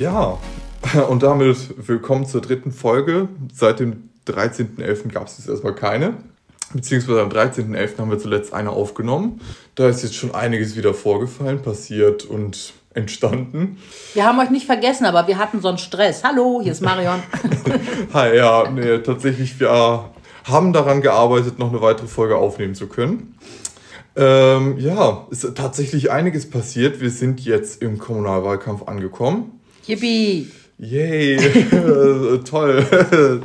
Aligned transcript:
Ja, 0.00 0.38
und 1.10 1.22
damit 1.22 1.74
willkommen 1.76 2.24
zur 2.24 2.40
dritten 2.40 2.72
Folge. 2.72 3.28
Seit 3.52 3.80
dem 3.80 4.08
13.11. 4.26 5.12
gab 5.12 5.26
es 5.26 5.36
jetzt 5.36 5.46
erstmal 5.46 5.74
keine. 5.74 6.14
Beziehungsweise 6.72 7.20
am 7.20 7.28
13.11. 7.28 7.98
haben 7.98 8.10
wir 8.10 8.18
zuletzt 8.18 8.54
eine 8.54 8.70
aufgenommen. 8.70 9.42
Da 9.74 9.90
ist 9.90 10.02
jetzt 10.02 10.14
schon 10.14 10.34
einiges 10.34 10.74
wieder 10.74 10.94
vorgefallen, 10.94 11.60
passiert 11.60 12.24
und 12.24 12.72
entstanden. 12.94 13.76
Wir 14.14 14.24
haben 14.24 14.40
euch 14.40 14.48
nicht 14.48 14.64
vergessen, 14.64 15.04
aber 15.04 15.28
wir 15.28 15.36
hatten 15.36 15.60
so 15.60 15.68
einen 15.68 15.76
Stress. 15.76 16.24
Hallo, 16.24 16.60
hier 16.62 16.72
ist 16.72 16.80
Marion. 16.80 17.22
Hi, 18.14 18.34
ja, 18.34 18.70
nee, 18.70 19.00
tatsächlich, 19.00 19.60
wir 19.60 20.08
haben 20.44 20.72
daran 20.72 21.02
gearbeitet, 21.02 21.58
noch 21.58 21.68
eine 21.68 21.82
weitere 21.82 22.06
Folge 22.06 22.38
aufnehmen 22.38 22.74
zu 22.74 22.86
können. 22.86 23.36
Ähm, 24.16 24.78
ja, 24.78 25.26
ist 25.30 25.46
tatsächlich 25.54 26.10
einiges 26.10 26.48
passiert. 26.48 27.02
Wir 27.02 27.10
sind 27.10 27.44
jetzt 27.44 27.82
im 27.82 27.98
Kommunalwahlkampf 27.98 28.88
angekommen. 28.88 29.59
Yippie! 29.90 30.46
Yay! 30.78 31.36
Toll! 32.44 32.86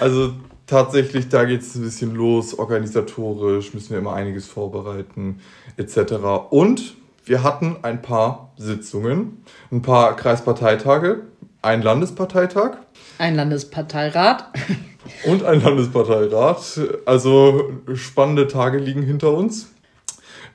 also 0.00 0.32
tatsächlich, 0.66 1.28
da 1.28 1.44
geht 1.44 1.60
es 1.60 1.74
ein 1.74 1.82
bisschen 1.82 2.14
los, 2.14 2.58
organisatorisch 2.58 3.74
müssen 3.74 3.90
wir 3.90 3.98
immer 3.98 4.14
einiges 4.14 4.46
vorbereiten, 4.46 5.40
etc. 5.76 6.14
Und 6.48 6.94
wir 7.26 7.42
hatten 7.42 7.76
ein 7.82 8.00
paar 8.00 8.54
Sitzungen, 8.56 9.44
ein 9.70 9.82
paar 9.82 10.16
Kreisparteitage, 10.16 11.24
ein 11.60 11.82
Landesparteitag. 11.82 12.78
Ein 13.18 13.34
Landesparteirat. 13.36 14.46
Und 15.26 15.44
ein 15.44 15.62
Landesparteirat. 15.62 16.80
Also 17.04 17.72
spannende 17.94 18.48
Tage 18.48 18.78
liegen 18.78 19.02
hinter 19.02 19.34
uns. 19.34 19.68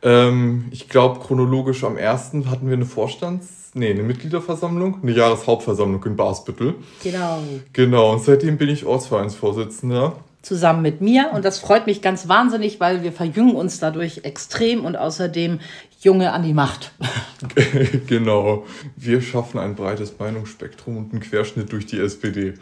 Ähm, 0.02 0.66
ich 0.71 0.89
glaube, 0.89 1.19
chronologisch 1.19 1.83
am 1.83 1.97
ersten 1.97 2.49
hatten 2.49 2.67
wir 2.67 2.75
eine 2.75 2.86
Vorstands-, 2.86 3.58
nee, 3.73 3.92
eine 3.92 4.03
Mitgliederversammlung, 4.03 5.00
eine 5.02 5.12
Jahreshauptversammlung 5.12 6.03
in 6.06 6.16
Basbüttel. 6.16 6.75
Genau. 7.03 7.44
Genau, 7.73 8.14
und 8.14 8.23
seitdem 8.23 8.58
bin 8.58 8.70
ich 8.70 8.86
Ortsvereinsvorsitzender. 8.86 10.16
Zusammen 10.42 10.81
mit 10.81 11.02
mir 11.02 11.31
und 11.34 11.44
das 11.44 11.59
freut 11.59 11.86
mich 11.86 12.02
ganz 12.02 12.30
wahnsinnig, 12.30 12.80
weil 12.80 13.03
wir 13.03 13.11
verjüngen 13.11 13.56
uns 13.56 13.80
dadurch 13.80 14.22
extrem 14.23 14.86
und 14.86 14.95
außerdem 14.95 15.59
Junge 16.02 16.31
an 16.31 16.44
die 16.44 16.53
Macht. 16.53 16.94
genau. 18.08 18.66
Wir 18.95 19.22
schaffen 19.22 19.59
ein 19.59 19.76
breites 19.76 20.17
Meinungsspektrum 20.17 20.95
und 20.95 21.11
einen 21.11 21.22
Querschnitt 21.22 21.72
durch 21.73 21.86
die 21.86 22.00
SPD. 22.00 22.54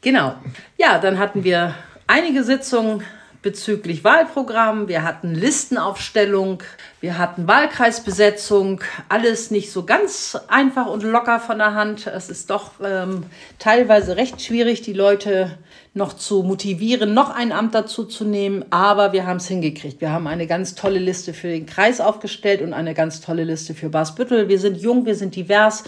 Genau. 0.00 0.36
Ja, 0.78 0.98
dann 0.98 1.18
hatten 1.18 1.44
wir 1.44 1.74
einige 2.06 2.44
Sitzungen 2.44 3.02
bezüglich 3.42 4.04
Wahlprogramm, 4.04 4.88
wir 4.88 5.02
hatten 5.02 5.34
Listenaufstellung, 5.34 6.62
wir 7.00 7.18
hatten 7.18 7.46
Wahlkreisbesetzung, 7.46 8.80
alles 9.08 9.50
nicht 9.50 9.70
so 9.70 9.84
ganz 9.84 10.38
einfach 10.48 10.86
und 10.86 11.02
locker 11.02 11.40
von 11.40 11.58
der 11.58 11.74
Hand. 11.74 12.06
Es 12.06 12.28
ist 12.28 12.50
doch 12.50 12.72
ähm, 12.82 13.24
teilweise 13.58 14.16
recht 14.16 14.40
schwierig, 14.42 14.82
die 14.82 14.92
Leute 14.92 15.58
noch 15.96 16.12
zu 16.12 16.42
motivieren, 16.42 17.14
noch 17.14 17.30
ein 17.30 17.52
Amt 17.52 17.74
dazu 17.74 18.04
zu 18.04 18.24
nehmen, 18.24 18.64
aber 18.70 19.12
wir 19.12 19.26
haben 19.26 19.38
es 19.38 19.48
hingekriegt. 19.48 20.00
Wir 20.00 20.12
haben 20.12 20.26
eine 20.26 20.46
ganz 20.46 20.74
tolle 20.74 20.98
Liste 20.98 21.32
für 21.32 21.48
den 21.48 21.64
Kreis 21.64 22.00
aufgestellt 22.00 22.60
und 22.60 22.74
eine 22.74 22.92
ganz 22.92 23.22
tolle 23.22 23.44
Liste 23.44 23.74
für 23.74 23.88
Basbüttel. 23.88 24.48
Wir 24.48 24.58
sind 24.58 24.76
jung, 24.76 25.06
wir 25.06 25.14
sind 25.14 25.34
divers. 25.34 25.84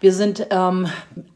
Wir 0.00 0.12
sind 0.12 0.48
ähm, 0.50 0.88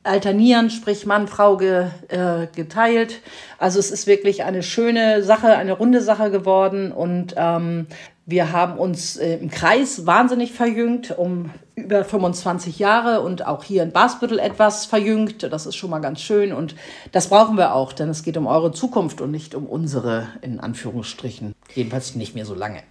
alternierend, 0.03 0.73
sprich 0.73 1.07
Mann, 1.07 1.29
Frau 1.29 1.57
ge, 1.57 1.87
äh, 2.09 2.49
geteilt. 2.57 3.21
Also 3.59 3.79
es 3.79 3.93
ist 3.93 4.07
wirklich 4.09 4.43
eine 4.43 4.65
schöne 4.65 5.23
Sache, 5.23 5.57
eine 5.57 5.75
runde 5.75 6.01
Sache 6.01 6.33
geworden 6.33 6.91
und 6.91 7.35
ähm, 7.37 7.87
wir 8.25 8.51
haben 8.51 8.79
uns 8.79 9.19
äh, 9.19 9.37
im 9.37 9.51
Kreis 9.51 10.05
wahnsinnig 10.05 10.53
verjüngt, 10.53 11.17
um 11.17 11.51
über 11.77 12.05
25 12.05 12.79
Jahre 12.79 13.21
und 13.21 13.47
auch 13.47 13.63
hier 13.63 13.83
in 13.83 13.93
Basbüttel 13.93 14.39
etwas 14.39 14.87
verjüngt. 14.87 15.43
Das 15.43 15.67
ist 15.67 15.77
schon 15.77 15.91
mal 15.91 15.99
ganz 15.99 16.23
schön 16.23 16.53
und 16.53 16.75
das 17.13 17.29
brauchen 17.29 17.59
wir 17.59 17.75
auch, 17.75 17.93
denn 17.93 18.09
es 18.09 18.23
geht 18.23 18.39
um 18.39 18.47
eure 18.47 18.73
Zukunft 18.73 19.21
und 19.21 19.31
nicht 19.31 19.55
um 19.55 19.67
unsere, 19.67 20.27
in 20.41 20.59
Anführungsstrichen. 20.59 21.55
Jedenfalls 21.75 22.15
nicht 22.15 22.35
mehr 22.35 22.47
so 22.47 22.55
lange. 22.55 22.83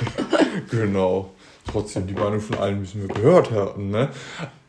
genau 0.70 1.30
trotzdem 1.70 2.06
die 2.06 2.14
Meinung 2.14 2.40
von 2.40 2.58
allen 2.58 2.80
müssen 2.80 3.06
wir 3.06 3.14
gehört 3.14 3.50
haben. 3.50 3.90
Ne? 3.90 4.08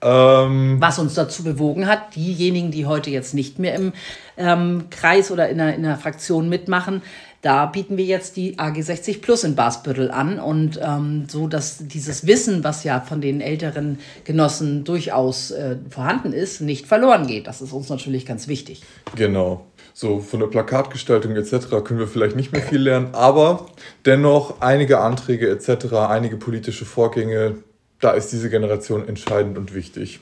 Ähm, 0.02 0.78
Was 0.80 1.00
uns 1.00 1.14
dazu 1.14 1.44
bewogen 1.44 1.88
hat, 1.88 2.16
diejenigen, 2.16 2.72
die 2.72 2.86
heute 2.86 3.10
jetzt 3.10 3.34
nicht 3.34 3.60
mehr 3.60 3.76
im 3.76 3.94
ähm, 4.38 4.86
Kreis 4.90 5.32
oder 5.32 5.50
in 5.50 5.58
der, 5.58 5.76
in 5.76 5.84
der 5.84 5.98
Fraktion 5.98 6.50
mitmachen, 6.50 7.02
da 7.42 7.66
bieten 7.66 7.98
wir 7.98 8.06
jetzt 8.06 8.38
die 8.38 8.60
AG 8.60 8.82
60 8.82 9.22
Plus 9.22 9.44
in 9.44 9.56
Basbüttel 9.56 10.12
an 10.12 10.40
und 10.40 10.80
ähm, 10.82 11.26
so, 11.28 11.48
dass 11.48 11.80
dieses 11.80 12.28
Wissen, 12.28 12.64
was 12.64 12.84
ja 12.84 13.02
von 13.02 13.20
den 13.20 13.42
älteren 13.42 13.98
Genossen 14.26 14.84
durchaus 14.84 15.50
äh, 15.50 15.78
vorhanden 15.90 16.34
ist, 16.34 16.62
nicht 16.62 16.86
verloren 16.86 17.26
geht. 17.26 17.48
Das 17.48 17.62
ist 17.62 17.74
uns 17.74 17.90
natürlich 17.90 18.28
ganz 18.28 18.48
wichtig. 18.48 18.84
Genau. 19.16 19.66
So 19.94 20.20
von 20.20 20.40
der 20.40 20.48
Plakatgestaltung 20.48 21.36
etc. 21.36 21.84
können 21.84 22.00
wir 22.00 22.08
vielleicht 22.08 22.36
nicht 22.36 22.52
mehr 22.52 22.62
viel 22.62 22.80
lernen, 22.80 23.10
aber 23.14 23.66
dennoch 24.06 24.62
einige 24.62 25.00
Anträge 25.00 25.50
etc., 25.50 25.94
einige 25.94 26.38
politische 26.38 26.86
Vorgänge, 26.86 27.56
da 28.00 28.12
ist 28.12 28.32
diese 28.32 28.50
Generation 28.50 29.08
entscheidend 29.08 29.58
und 29.58 29.74
wichtig. 29.74 30.20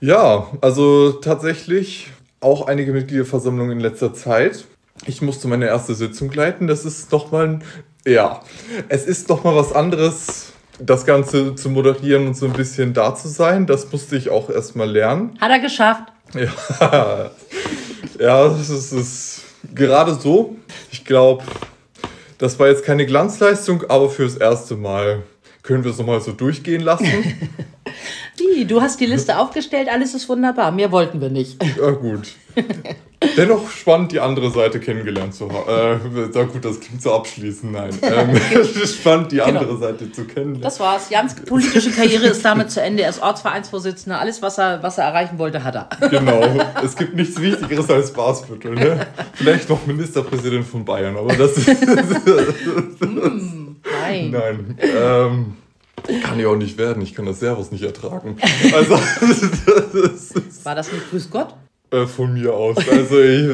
Ja, 0.00 0.46
also 0.60 1.12
tatsächlich 1.12 2.12
auch 2.40 2.68
einige 2.68 2.92
Mitgliederversammlungen 2.92 3.72
in 3.72 3.80
letzter 3.80 4.14
Zeit. 4.14 4.64
Ich 5.06 5.22
musste 5.22 5.48
meine 5.48 5.66
erste 5.66 5.94
Sitzung 5.94 6.30
leiten. 6.32 6.66
Das 6.66 6.84
ist 6.84 7.12
doch 7.12 7.30
mal, 7.30 7.60
ja, 8.06 8.40
es 8.88 9.06
ist 9.06 9.30
doch 9.30 9.44
mal 9.44 9.54
was 9.54 9.72
anderes, 9.72 10.52
das 10.78 11.06
Ganze 11.06 11.54
zu 11.54 11.70
moderieren 11.70 12.26
und 12.26 12.36
so 12.36 12.46
ein 12.46 12.52
bisschen 12.52 12.94
da 12.94 13.14
zu 13.14 13.28
sein. 13.28 13.66
Das 13.66 13.90
musste 13.90 14.16
ich 14.16 14.30
auch 14.30 14.50
erstmal 14.50 14.90
lernen. 14.90 15.38
Hat 15.40 15.50
er 15.50 15.58
geschafft. 15.60 16.04
Ja, 16.34 16.50
ja, 18.18 18.48
das 18.48 18.68
ist, 18.68 18.92
ist 18.92 19.42
gerade 19.74 20.14
so. 20.14 20.56
Ich 20.90 21.04
glaube, 21.04 21.44
das 22.38 22.58
war 22.58 22.68
jetzt 22.68 22.84
keine 22.84 23.06
Glanzleistung, 23.06 23.84
aber 23.88 24.10
fürs 24.10 24.36
erste 24.36 24.76
Mal 24.76 25.22
können 25.62 25.84
wir 25.84 25.90
es 25.90 25.98
nochmal 25.98 26.20
so 26.20 26.32
durchgehen 26.32 26.82
lassen. 26.82 27.06
Wie, 28.38 28.64
du 28.64 28.80
hast 28.80 29.00
die 29.00 29.06
Liste 29.06 29.38
aufgestellt, 29.38 29.88
alles 29.90 30.14
ist 30.14 30.28
wunderbar. 30.28 30.70
Mehr 30.70 30.92
wollten 30.92 31.20
wir 31.20 31.30
nicht. 31.30 31.62
Ja, 31.78 31.90
gut. 31.90 32.34
Dennoch 33.36 33.68
spannend, 33.70 34.12
die 34.12 34.20
andere 34.20 34.50
Seite 34.50 34.78
kennengelernt 34.78 35.34
zu 35.34 35.50
haben. 35.50 36.00
Äh, 36.14 36.28
na 36.32 36.42
gut, 36.44 36.64
das 36.64 36.78
klingt 36.78 37.02
so 37.02 37.12
abschließend, 37.12 37.72
nein. 37.72 37.90
Ähm, 38.02 38.36
spannend, 38.86 39.32
die 39.32 39.36
genau. 39.36 39.48
andere 39.48 39.76
Seite 39.78 40.10
zu 40.10 40.24
kennen. 40.24 40.60
Das 40.60 40.78
war's. 40.80 41.10
Jans 41.10 41.34
politische 41.34 41.90
Karriere 41.90 42.28
ist 42.28 42.44
damit 42.44 42.70
zu 42.70 42.80
Ende. 42.80 43.02
Er 43.02 43.10
ist 43.10 43.20
Ortsvereinsvorsitzender. 43.20 44.18
Alles, 44.18 44.40
was 44.40 44.58
er, 44.58 44.82
was 44.82 44.98
er 44.98 45.04
erreichen 45.04 45.38
wollte, 45.38 45.62
hat 45.64 45.74
er. 45.74 46.08
Genau. 46.08 46.42
Es 46.82 46.96
gibt 46.96 47.16
nichts 47.16 47.40
Wichtigeres 47.40 47.90
als 47.90 48.12
Basviertel. 48.12 48.74
Ne? 48.74 49.06
Vielleicht 49.34 49.68
noch 49.68 49.84
Ministerpräsident 49.86 50.66
von 50.66 50.84
Bayern, 50.84 51.16
aber 51.16 51.34
das 51.34 51.56
ist. 51.58 51.68
mm, 53.00 53.76
nein. 54.00 54.30
Nein. 54.30 54.78
Ähm, 54.80 55.56
kann 56.22 56.40
ich 56.40 56.46
auch 56.46 56.56
nicht 56.56 56.78
werden. 56.78 57.02
Ich 57.02 57.14
kann 57.14 57.26
das 57.26 57.40
Servus 57.40 57.70
nicht 57.70 57.84
ertragen. 57.84 58.36
Also, 58.72 58.94
das 59.22 60.64
War 60.64 60.74
das 60.74 60.92
nicht 60.92 61.10
Grüß 61.10 61.30
Gott? 61.30 61.54
Äh, 61.90 62.06
von 62.06 62.34
mir 62.34 62.52
aus. 62.52 62.76
Also 62.88 63.20
ich, 63.20 63.50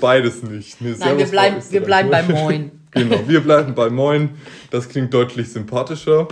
beides 0.00 0.42
nicht. 0.42 0.80
Nee, 0.80 0.94
Nein, 0.98 1.18
wir 1.18 1.26
bleiben, 1.26 1.56
wir 1.70 1.80
bleiben 1.82 2.10
bei 2.10 2.22
Moin. 2.22 2.70
genau, 2.90 3.20
wir 3.26 3.40
bleiben 3.40 3.74
bei 3.74 3.88
Moin. 3.88 4.30
Das 4.70 4.88
klingt 4.88 5.12
deutlich 5.14 5.50
sympathischer. 5.50 6.28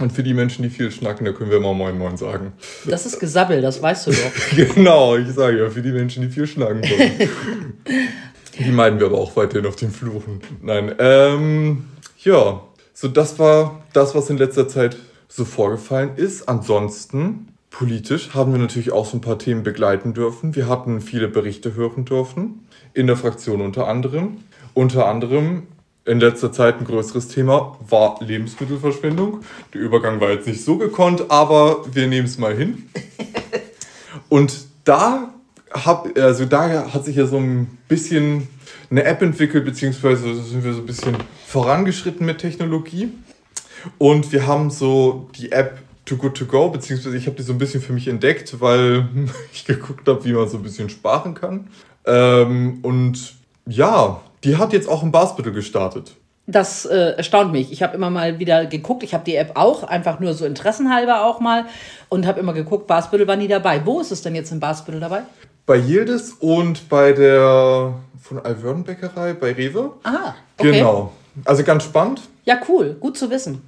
Und 0.00 0.12
für 0.12 0.22
die 0.22 0.34
Menschen, 0.34 0.62
die 0.62 0.68
viel 0.68 0.90
schnacken, 0.90 1.24
da 1.24 1.32
können 1.32 1.50
wir 1.50 1.60
mal 1.60 1.72
Moin 1.72 1.96
Moin 1.96 2.16
sagen. 2.16 2.52
Das 2.84 3.06
ist 3.06 3.18
Gesabbel, 3.18 3.62
das 3.62 3.80
weißt 3.80 4.08
du 4.08 4.10
doch. 4.10 4.56
genau, 4.74 5.16
ich 5.16 5.28
sage 5.28 5.58
ja, 5.58 5.70
für 5.70 5.82
die 5.82 5.92
Menschen, 5.92 6.22
die 6.22 6.28
viel 6.28 6.46
schnacken 6.46 6.82
wollen. 6.82 7.30
die 8.58 8.72
meiden 8.72 8.98
wir 8.98 9.06
aber 9.06 9.18
auch 9.18 9.36
weiterhin 9.36 9.66
auf 9.66 9.76
den 9.76 9.90
Fluchen. 9.90 10.40
Nein, 10.62 10.94
ähm, 10.98 11.84
ja, 12.24 12.60
so 12.98 13.08
das 13.08 13.38
war 13.38 13.82
das, 13.92 14.14
was 14.14 14.30
in 14.30 14.38
letzter 14.38 14.68
Zeit 14.68 14.96
so 15.28 15.44
vorgefallen 15.44 16.16
ist. 16.16 16.48
Ansonsten 16.48 17.48
Politisch 17.78 18.30
haben 18.32 18.52
wir 18.52 18.58
natürlich 18.58 18.90
auch 18.90 19.04
so 19.04 19.18
ein 19.18 19.20
paar 19.20 19.38
Themen 19.38 19.62
begleiten 19.62 20.14
dürfen. 20.14 20.56
Wir 20.56 20.66
hatten 20.66 21.02
viele 21.02 21.28
Berichte 21.28 21.74
hören 21.74 22.06
dürfen, 22.06 22.66
in 22.94 23.06
der 23.06 23.18
Fraktion 23.18 23.60
unter 23.60 23.86
anderem. 23.86 24.38
Unter 24.72 25.06
anderem 25.06 25.64
in 26.06 26.18
letzter 26.18 26.52
Zeit 26.52 26.78
ein 26.80 26.86
größeres 26.86 27.28
Thema 27.28 27.76
war 27.86 28.16
Lebensmittelverschwendung. 28.20 29.40
Der 29.74 29.82
Übergang 29.82 30.22
war 30.22 30.30
jetzt 30.30 30.46
nicht 30.46 30.64
so 30.64 30.78
gekonnt, 30.78 31.30
aber 31.30 31.84
wir 31.92 32.06
nehmen 32.06 32.26
es 32.26 32.38
mal 32.38 32.56
hin. 32.56 32.88
Und 34.30 34.56
da, 34.84 35.34
hab, 35.70 36.18
also 36.18 36.46
da 36.46 36.94
hat 36.94 37.04
sich 37.04 37.16
ja 37.16 37.26
so 37.26 37.36
ein 37.36 37.76
bisschen 37.88 38.48
eine 38.90 39.04
App 39.04 39.22
entwickelt, 39.22 39.64
beziehungsweise 39.64 40.34
sind 40.34 40.64
wir 40.64 40.72
so 40.72 40.80
ein 40.80 40.86
bisschen 40.86 41.16
vorangeschritten 41.46 42.26
mit 42.26 42.38
Technologie. 42.38 43.10
Und 43.98 44.32
wir 44.32 44.46
haben 44.46 44.70
so 44.70 45.28
die 45.36 45.52
App 45.52 45.78
Too 46.04 46.16
Good 46.16 46.36
To 46.36 46.44
Go, 46.46 46.68
beziehungsweise 46.70 47.16
ich 47.16 47.26
habe 47.26 47.36
die 47.36 47.42
so 47.42 47.52
ein 47.52 47.58
bisschen 47.58 47.82
für 47.82 47.92
mich 47.92 48.08
entdeckt, 48.08 48.60
weil 48.60 49.08
ich 49.52 49.64
geguckt 49.64 50.08
habe, 50.08 50.24
wie 50.24 50.32
man 50.32 50.48
so 50.48 50.56
ein 50.56 50.62
bisschen 50.62 50.88
sparen 50.88 51.34
kann. 51.34 51.68
Ähm, 52.06 52.78
und 52.82 53.34
ja, 53.66 54.20
die 54.44 54.56
hat 54.56 54.72
jetzt 54.72 54.88
auch 54.88 55.02
im 55.02 55.10
Basbüttel 55.10 55.52
gestartet. 55.52 56.14
Das 56.48 56.86
äh, 56.86 57.14
erstaunt 57.16 57.50
mich. 57.50 57.72
Ich 57.72 57.82
habe 57.82 57.96
immer 57.96 58.08
mal 58.08 58.38
wieder 58.38 58.66
geguckt. 58.66 59.02
Ich 59.02 59.14
habe 59.14 59.24
die 59.24 59.34
App 59.34 59.52
auch, 59.54 59.82
einfach 59.82 60.20
nur 60.20 60.32
so 60.34 60.46
interessenhalber 60.46 61.24
auch 61.24 61.40
mal. 61.40 61.64
Und 62.08 62.24
habe 62.24 62.38
immer 62.38 62.52
geguckt, 62.52 62.86
Basbüttel 62.86 63.26
war 63.26 63.34
nie 63.34 63.48
dabei. 63.48 63.84
Wo 63.84 64.00
ist 64.00 64.12
es 64.12 64.22
denn 64.22 64.36
jetzt 64.36 64.52
in 64.52 64.60
Basbüttel 64.60 65.00
dabei? 65.00 65.22
Bei 65.66 65.76
Yildiz 65.76 66.36
und 66.38 66.88
bei 66.88 67.12
der 67.12 67.94
von 68.26 68.38
Alvörden 68.38 68.84
Bäckerei, 68.84 69.32
bei 69.34 69.52
Rewe. 69.52 69.92
Aha, 70.02 70.34
okay. 70.58 70.72
Genau. 70.72 71.12
Also 71.44 71.62
ganz 71.62 71.84
spannend. 71.84 72.22
Ja, 72.44 72.60
cool. 72.68 72.96
Gut 72.98 73.16
zu 73.16 73.30
wissen. 73.30 73.62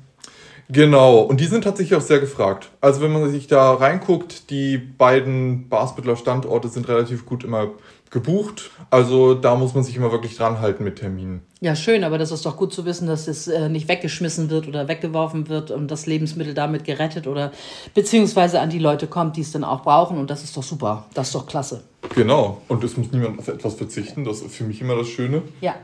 Genau, 0.70 1.20
und 1.20 1.40
die 1.40 1.46
sind 1.46 1.64
tatsächlich 1.64 1.96
auch 1.96 2.02
sehr 2.04 2.18
gefragt. 2.18 2.68
Also 2.82 3.00
wenn 3.00 3.12
man 3.12 3.30
sich 3.30 3.46
da 3.46 3.72
reinguckt, 3.72 4.50
die 4.50 4.76
beiden 4.76 5.68
Basbüttler 5.70 6.16
Standorte 6.16 6.68
sind 6.68 6.88
relativ 6.88 7.24
gut 7.24 7.42
immer 7.42 7.68
gebucht. 8.10 8.70
Also 8.90 9.34
da 9.34 9.54
muss 9.54 9.74
man 9.74 9.84
sich 9.84 9.96
immer 9.96 10.10
wirklich 10.12 10.36
dran 10.36 10.60
halten 10.60 10.84
mit 10.84 10.96
Terminen. 10.96 11.42
Ja, 11.60 11.74
schön, 11.74 12.04
aber 12.04 12.18
das 12.18 12.30
ist 12.30 12.46
doch 12.46 12.56
gut 12.56 12.72
zu 12.72 12.84
wissen, 12.84 13.06
dass 13.06 13.28
es 13.28 13.48
äh, 13.48 13.68
nicht 13.68 13.88
weggeschmissen 13.88 14.48
wird 14.50 14.68
oder 14.68 14.88
weggeworfen 14.88 15.48
wird 15.48 15.70
und 15.70 15.90
das 15.90 16.06
Lebensmittel 16.06 16.54
damit 16.54 16.84
gerettet 16.84 17.26
oder 17.26 17.52
beziehungsweise 17.94 18.60
an 18.60 18.70
die 18.70 18.78
Leute 18.78 19.06
kommt, 19.06 19.36
die 19.36 19.40
es 19.40 19.52
dann 19.52 19.64
auch 19.64 19.82
brauchen. 19.82 20.18
Und 20.18 20.30
das 20.30 20.44
ist 20.44 20.56
doch 20.56 20.62
super. 20.62 21.06
Das 21.14 21.28
ist 21.28 21.34
doch 21.34 21.46
klasse. 21.46 21.84
Genau, 22.14 22.62
und 22.68 22.84
es 22.84 22.96
muss 22.96 23.10
niemand 23.12 23.38
auf 23.40 23.48
etwas 23.48 23.74
verzichten. 23.74 24.24
Das 24.24 24.40
ist 24.40 24.54
für 24.54 24.64
mich 24.64 24.80
immer 24.80 24.96
das 24.96 25.08
Schöne. 25.08 25.42
Ja. 25.60 25.74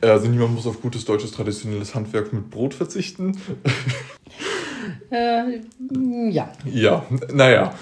Also 0.00 0.28
niemand 0.28 0.54
muss 0.54 0.66
auf 0.66 0.82
gutes 0.82 1.04
deutsches 1.04 1.32
traditionelles 1.32 1.94
Handwerk 1.94 2.32
mit 2.32 2.50
Brot 2.50 2.74
verzichten. 2.74 3.38
Äh, 5.10 5.60
ja. 6.30 6.52
Ja, 6.64 7.04
naja. 7.32 7.74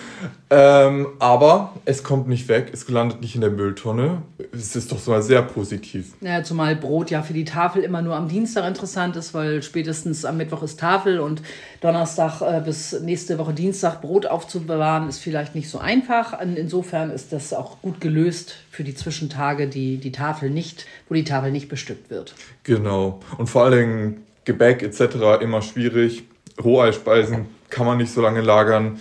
Ähm, 0.49 1.09
aber 1.19 1.75
es 1.85 2.05
kommt 2.05 2.29
nicht 2.29 2.49
weg, 2.49 2.71
es 2.73 2.89
landet 2.89 3.21
nicht 3.21 3.35
in 3.35 3.41
der 3.41 3.51
Mülltonne. 3.51 4.23
Es 4.53 4.77
ist 4.77 4.93
doch 4.93 4.99
so 4.99 5.11
mal 5.11 5.23
sehr 5.23 5.43
positiv. 5.43 6.15
Naja, 6.21 6.45
zumal 6.45 6.77
Brot 6.77 7.11
ja 7.11 7.23
für 7.23 7.33
die 7.33 7.45
Tafel 7.45 7.83
immer 7.83 8.01
nur 8.01 8.15
am 8.15 8.29
Dienstag 8.29 8.67
interessant 8.69 9.17
ist, 9.17 9.35
weil 9.35 9.63
spätestens 9.63 10.25
am 10.25 10.37
Mittwoch 10.37 10.63
ist 10.63 10.79
Tafel 10.79 11.19
und 11.19 11.43
Donnerstag 11.81 12.43
äh, 12.43 12.61
bis 12.65 13.01
nächste 13.01 13.39
Woche 13.39 13.55
Dienstag 13.55 14.01
Brot 14.01 14.27
aufzubewahren, 14.27 15.09
ist 15.09 15.19
vielleicht 15.19 15.57
nicht 15.57 15.69
so 15.69 15.79
einfach. 15.79 16.41
Insofern 16.41 17.11
ist 17.11 17.33
das 17.33 17.53
auch 17.53 17.83
gut 17.83 18.01
gelöst 18.01 18.55
für 18.71 18.85
die 18.85 18.95
Zwischentage, 18.95 19.67
die, 19.67 19.97
die 19.97 20.13
Tafel 20.13 20.51
nicht, 20.51 20.87
wo 21.09 21.15
die 21.15 21.25
Tafel 21.25 21.51
nicht 21.51 21.69
bestückt 21.69 22.09
wird. 22.09 22.35
Genau. 22.63 23.19
Und 23.37 23.49
vor 23.49 23.65
allen 23.65 23.79
Dingen 23.79 24.17
Gebäck 24.45 24.85
etc. 24.85 25.43
immer 25.43 25.61
schwierig 25.61 26.23
Roheispeisen 26.63 27.47
kann 27.71 27.87
man 27.87 27.99
nicht 27.99 28.13
so 28.13 28.21
lange 28.21 28.41
lagern. 28.41 29.01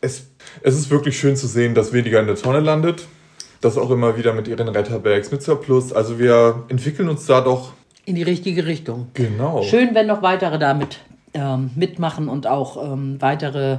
Es, 0.00 0.28
es 0.62 0.76
ist 0.76 0.90
wirklich 0.90 1.18
schön 1.18 1.36
zu 1.36 1.46
sehen, 1.46 1.74
dass 1.74 1.92
weniger 1.92 2.20
in 2.20 2.26
der 2.26 2.36
Tonne 2.36 2.60
landet. 2.60 3.06
Das 3.60 3.76
auch 3.76 3.90
immer 3.90 4.16
wieder 4.16 4.32
mit 4.32 4.48
ihren 4.48 4.68
Retterbags, 4.68 5.30
mit 5.30 5.42
Surplus. 5.42 5.92
Also 5.92 6.18
wir 6.18 6.64
entwickeln 6.68 7.08
uns 7.08 7.26
da 7.26 7.42
doch 7.42 7.74
in 8.06 8.14
die 8.14 8.22
richtige 8.22 8.66
Richtung. 8.66 9.08
Genau. 9.14 9.62
Schön, 9.62 9.94
wenn 9.94 10.06
noch 10.06 10.22
weitere 10.22 10.58
damit 10.58 11.00
ähm, 11.34 11.70
mitmachen 11.76 12.28
und 12.28 12.46
auch 12.46 12.92
ähm, 12.92 13.16
weitere 13.20 13.78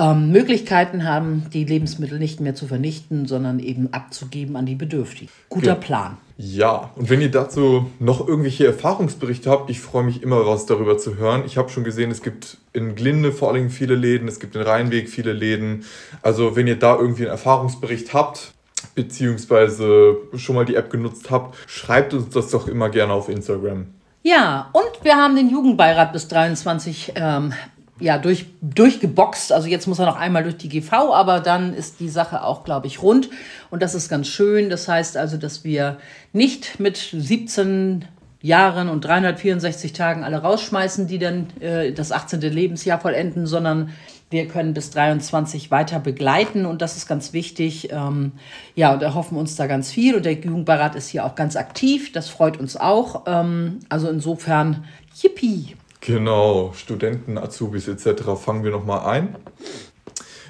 ähm, 0.00 0.30
Möglichkeiten 0.30 1.04
haben, 1.04 1.44
die 1.52 1.64
Lebensmittel 1.64 2.18
nicht 2.18 2.40
mehr 2.40 2.54
zu 2.54 2.66
vernichten, 2.66 3.26
sondern 3.26 3.58
eben 3.58 3.92
abzugeben 3.92 4.56
an 4.56 4.64
die 4.64 4.74
Bedürftigen. 4.74 5.30
Guter 5.48 5.66
ja. 5.66 5.74
Plan. 5.74 6.16
Ja, 6.38 6.90
und 6.96 7.10
wenn 7.10 7.20
ihr 7.20 7.30
dazu 7.30 7.90
noch 7.98 8.26
irgendwelche 8.26 8.66
Erfahrungsberichte 8.66 9.50
habt, 9.50 9.68
ich 9.68 9.80
freue 9.80 10.04
mich 10.04 10.22
immer, 10.22 10.46
was 10.46 10.64
darüber 10.64 10.96
zu 10.96 11.16
hören. 11.16 11.42
Ich 11.44 11.58
habe 11.58 11.68
schon 11.68 11.84
gesehen, 11.84 12.10
es 12.10 12.22
gibt 12.22 12.56
in 12.72 12.94
Glinde 12.94 13.30
vor 13.30 13.50
allem 13.50 13.68
viele 13.68 13.94
Läden, 13.94 14.26
es 14.26 14.40
gibt 14.40 14.56
in 14.56 14.62
Rheinweg 14.62 15.10
viele 15.10 15.34
Läden. 15.34 15.84
Also 16.22 16.56
wenn 16.56 16.66
ihr 16.66 16.78
da 16.78 16.96
irgendwie 16.96 17.24
einen 17.24 17.32
Erfahrungsbericht 17.32 18.14
habt, 18.14 18.52
beziehungsweise 18.94 20.16
schon 20.36 20.54
mal 20.54 20.64
die 20.64 20.76
App 20.76 20.88
genutzt 20.88 21.30
habt, 21.30 21.56
schreibt 21.68 22.14
uns 22.14 22.30
das 22.30 22.50
doch 22.50 22.68
immer 22.68 22.88
gerne 22.88 23.12
auf 23.12 23.28
Instagram. 23.28 23.88
Ja, 24.22 24.70
und 24.72 25.04
wir 25.04 25.16
haben 25.16 25.36
den 25.36 25.50
Jugendbeirat 25.50 26.12
bis 26.12 26.28
23 26.28 27.12
ähm, 27.16 27.52
ja, 28.00 28.18
durch, 28.18 28.46
durchgeboxt. 28.62 29.52
Also 29.52 29.68
jetzt 29.68 29.86
muss 29.86 29.98
er 29.98 30.06
noch 30.06 30.16
einmal 30.16 30.42
durch 30.42 30.56
die 30.56 30.68
GV, 30.68 31.12
aber 31.12 31.40
dann 31.40 31.74
ist 31.74 32.00
die 32.00 32.08
Sache 32.08 32.42
auch, 32.42 32.64
glaube 32.64 32.86
ich, 32.86 33.02
rund. 33.02 33.28
Und 33.70 33.82
das 33.82 33.94
ist 33.94 34.08
ganz 34.08 34.26
schön. 34.26 34.70
Das 34.70 34.88
heißt 34.88 35.16
also, 35.16 35.36
dass 35.36 35.62
wir 35.62 35.98
nicht 36.32 36.80
mit 36.80 36.96
17 36.96 38.06
Jahren 38.42 38.88
und 38.88 39.04
364 39.04 39.92
Tagen 39.92 40.24
alle 40.24 40.38
rausschmeißen, 40.38 41.06
die 41.06 41.18
dann 41.18 41.48
äh, 41.60 41.92
das 41.92 42.10
18. 42.10 42.40
Lebensjahr 42.40 42.98
vollenden, 42.98 43.46
sondern 43.46 43.90
wir 44.30 44.46
können 44.46 44.74
bis 44.74 44.90
23 44.92 45.70
weiter 45.70 45.98
begleiten 45.98 46.64
und 46.64 46.80
das 46.80 46.96
ist 46.96 47.06
ganz 47.06 47.32
wichtig. 47.32 47.90
Ähm, 47.92 48.32
ja, 48.76 48.94
und 48.94 49.02
erhoffen 49.02 49.36
uns 49.36 49.56
da 49.56 49.66
ganz 49.66 49.90
viel 49.90 50.14
und 50.14 50.24
der 50.24 50.34
Jugendbeirat 50.34 50.94
ist 50.94 51.08
hier 51.08 51.26
auch 51.26 51.34
ganz 51.34 51.56
aktiv. 51.56 52.12
Das 52.12 52.28
freut 52.28 52.56
uns 52.56 52.76
auch. 52.76 53.24
Ähm, 53.26 53.80
also 53.88 54.08
insofern, 54.08 54.84
yippie! 55.20 55.74
Genau, 56.00 56.72
Studenten, 56.74 57.36
Azubis 57.36 57.86
etc. 57.86 58.22
fangen 58.42 58.64
wir 58.64 58.70
nochmal 58.70 59.06
ein. 59.06 59.36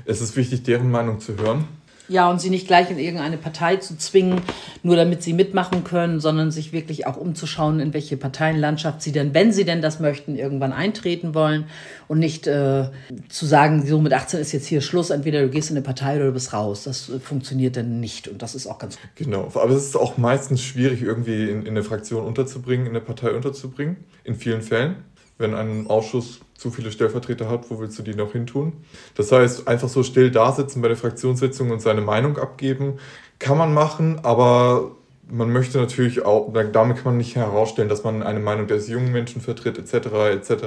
Es 0.04 0.20
ist 0.20 0.36
wichtig, 0.36 0.62
deren 0.62 0.90
Meinung 0.90 1.20
zu 1.20 1.36
hören. 1.36 1.66
Ja, 2.10 2.28
und 2.28 2.40
sie 2.40 2.50
nicht 2.50 2.66
gleich 2.66 2.90
in 2.90 2.98
irgendeine 2.98 3.36
Partei 3.36 3.76
zu 3.76 3.96
zwingen, 3.96 4.42
nur 4.82 4.96
damit 4.96 5.22
sie 5.22 5.32
mitmachen 5.32 5.84
können, 5.84 6.18
sondern 6.18 6.50
sich 6.50 6.72
wirklich 6.72 7.06
auch 7.06 7.16
umzuschauen, 7.16 7.78
in 7.78 7.94
welche 7.94 8.16
Parteienlandschaft 8.16 9.00
sie 9.00 9.12
denn, 9.12 9.32
wenn 9.32 9.52
sie 9.52 9.64
denn 9.64 9.80
das 9.80 10.00
möchten, 10.00 10.34
irgendwann 10.34 10.72
eintreten 10.72 11.36
wollen. 11.36 11.66
Und 12.08 12.18
nicht 12.18 12.48
äh, 12.48 12.90
zu 13.28 13.46
sagen, 13.46 13.86
so 13.86 14.00
mit 14.00 14.12
18 14.12 14.40
ist 14.40 14.50
jetzt 14.50 14.66
hier 14.66 14.80
Schluss, 14.80 15.10
entweder 15.10 15.42
du 15.42 15.50
gehst 15.50 15.70
in 15.70 15.76
eine 15.76 15.84
Partei 15.84 16.16
oder 16.16 16.26
du 16.26 16.32
bist 16.32 16.52
raus. 16.52 16.82
Das 16.82 17.08
äh, 17.08 17.20
funktioniert 17.20 17.76
dann 17.76 18.00
nicht. 18.00 18.26
Und 18.26 18.42
das 18.42 18.56
ist 18.56 18.66
auch 18.66 18.80
ganz 18.80 19.00
gut. 19.00 19.10
Genau, 19.14 19.44
aber 19.44 19.70
es 19.70 19.84
ist 19.84 19.96
auch 19.96 20.18
meistens 20.18 20.62
schwierig, 20.62 21.02
irgendwie 21.02 21.48
in, 21.48 21.62
in 21.62 21.68
eine 21.68 21.84
Fraktion 21.84 22.24
unterzubringen, 22.24 22.86
in 22.86 22.90
eine 22.90 23.00
Partei 23.00 23.30
unterzubringen, 23.30 23.98
in 24.24 24.34
vielen 24.34 24.62
Fällen 24.62 24.96
wenn 25.40 25.54
ein 25.54 25.86
Ausschuss 25.88 26.40
zu 26.54 26.70
viele 26.70 26.92
Stellvertreter 26.92 27.48
hat, 27.48 27.70
wo 27.70 27.80
willst 27.80 27.98
du 27.98 28.02
die 28.02 28.14
noch 28.14 28.32
hintun? 28.32 28.74
Das 29.14 29.32
heißt, 29.32 29.66
einfach 29.66 29.88
so 29.88 30.02
still 30.02 30.30
da 30.30 30.52
sitzen 30.52 30.82
bei 30.82 30.88
der 30.88 30.96
Fraktionssitzung 30.96 31.70
und 31.70 31.80
seine 31.80 32.02
Meinung 32.02 32.38
abgeben, 32.38 32.98
kann 33.38 33.56
man 33.56 33.72
machen, 33.72 34.20
aber 34.22 34.92
man 35.30 35.50
möchte 35.52 35.78
natürlich 35.78 36.24
auch, 36.24 36.52
damit 36.52 36.96
kann 36.96 37.04
man 37.04 37.16
nicht 37.16 37.36
herausstellen, 37.36 37.88
dass 37.88 38.04
man 38.04 38.22
eine 38.22 38.40
Meinung 38.40 38.66
des 38.66 38.88
jungen 38.88 39.12
Menschen 39.12 39.40
vertritt, 39.40 39.78
etc. 39.78 40.06
etc. 40.32 40.64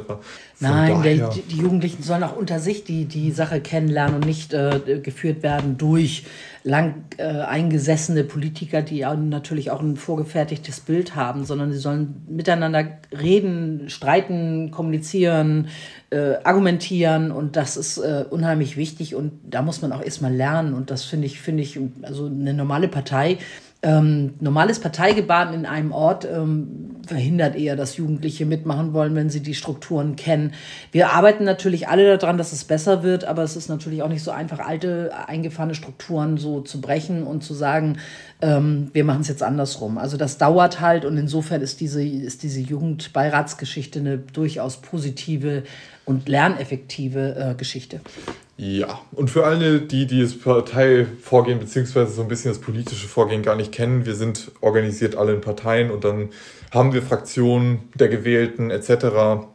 Nein, 0.60 1.01
der, 1.04 1.30
die 1.30 1.57
Jugendlichen 1.57 2.04
sollen 2.04 2.24
auch 2.24 2.36
unter 2.36 2.60
sich 2.60 2.83
die, 2.83 3.06
die 3.06 3.31
Sache 3.31 3.62
kennenlernen 3.62 4.15
und 4.15 4.25
nicht 4.25 4.54
äh, 4.54 5.00
geführt 5.01 5.44
werden 5.44 5.77
durch 5.77 6.25
lang 6.63 7.04
äh, 7.18 7.24
eingesessene 7.24 8.24
Politiker, 8.24 8.81
die 8.81 9.00
ja 9.00 9.13
natürlich 9.13 9.69
auch 9.69 9.81
ein 9.81 9.98
vorgefertigtes 9.98 10.80
Bild 10.80 11.16
haben, 11.16 11.44
sondern 11.44 11.74
sie 11.74 11.77
sollen 11.77 12.24
miteinander 12.30 12.86
reden, 13.12 13.89
streiten, 13.89 14.71
kommunizieren, 14.71 15.68
äh, 16.09 16.35
argumentieren 16.44 17.31
und 17.31 17.57
das 17.57 17.76
ist 17.76 17.97
äh, 17.97 18.23
unheimlich 18.30 18.78
wichtig 18.78 19.14
und 19.14 19.33
da 19.44 19.61
muss 19.61 19.81
man 19.81 19.92
auch 19.92 20.02
erstmal 20.02 20.33
lernen 20.33 20.73
und 20.73 20.90
das 20.90 21.04
finde 21.04 21.28
ich, 21.28 21.42
finde 21.42 21.64
ich, 21.64 21.78
also 22.02 22.28
eine 22.28 22.54
normale 22.54 22.88
Partei 22.88 23.40
ähm, 23.83 24.35
normales 24.40 24.80
Parteigebaren 24.80 25.54
in 25.54 25.66
einem 25.66 25.92
Ort 25.92 26.25
ähm, 26.25 27.02
verhindert 27.06 27.57
eher, 27.57 27.75
dass 27.75 27.97
Jugendliche 27.97 28.45
mitmachen 28.45 28.94
wollen, 28.94 29.13
wenn 29.13 29.30
sie 29.30 29.42
die 29.42 29.56
Strukturen 29.56 30.16
kennen. 30.16 30.54
Wir 30.94 31.11
arbeiten 31.11 31.44
natürlich 31.44 31.90
alle 31.90 32.18
daran, 32.18 32.37
dass 32.37 32.54
es 32.54 32.63
besser 32.63 33.04
wird, 33.04 33.25
aber 33.25 33.44
es 33.44 33.57
ist 33.57 33.68
natürlich 33.68 34.02
auch 34.02 34.07
nicht 34.07 34.23
so 34.23 34.31
einfach, 34.31 34.59
alte, 34.59 35.11
eingefahrene 35.28 35.75
Strukturen 35.75 36.37
so 36.37 36.61
zu 36.61 36.80
brechen 36.80 37.23
und 37.23 37.44
zu 37.44 37.54
sagen, 37.54 37.97
ähm, 38.42 38.90
wir 38.94 39.04
machen 39.04 39.21
es 39.21 39.28
jetzt 39.28 39.44
andersrum. 39.44 39.97
Also 39.97 40.16
das 40.16 40.37
dauert 40.37 40.80
halt 40.80 41.04
und 41.04 41.18
insofern 41.18 41.61
ist 41.61 41.81
diese, 41.81 42.06
ist 42.06 42.44
diese 42.44 42.61
Jugendbeiratsgeschichte 42.61 43.99
eine 43.99 44.18
durchaus 44.18 44.78
positive 44.78 45.63
und 46.06 46.30
lerneffektive 46.30 47.35
äh, 47.35 47.56
Geschichte. 47.56 47.99
Ja, 48.56 49.02
und 49.14 49.31
für 49.31 49.45
alle, 49.45 49.81
die, 49.81 50.06
das 50.06 50.38
Parteivorgehen 50.38 51.60
bzw. 51.60 52.06
so 52.06 52.22
ein 52.22 52.28
bisschen 52.28 52.52
das 52.52 52.62
politische 52.62 53.07
Vorgehen 53.07 53.42
gar 53.42 53.56
nicht 53.56 53.72
kennen, 53.72 54.06
wir 54.06 54.14
sind 54.14 54.52
organisiert 54.62 55.16
alle 55.16 55.33
in 55.33 55.42
Parteien 55.42 55.90
und 55.90 56.04
dann 56.04 56.30
haben 56.72 56.94
wir 56.94 57.02
Fraktionen 57.02 57.90
der 57.95 58.10
Gewählten 58.10 58.69
etc. 58.69 59.48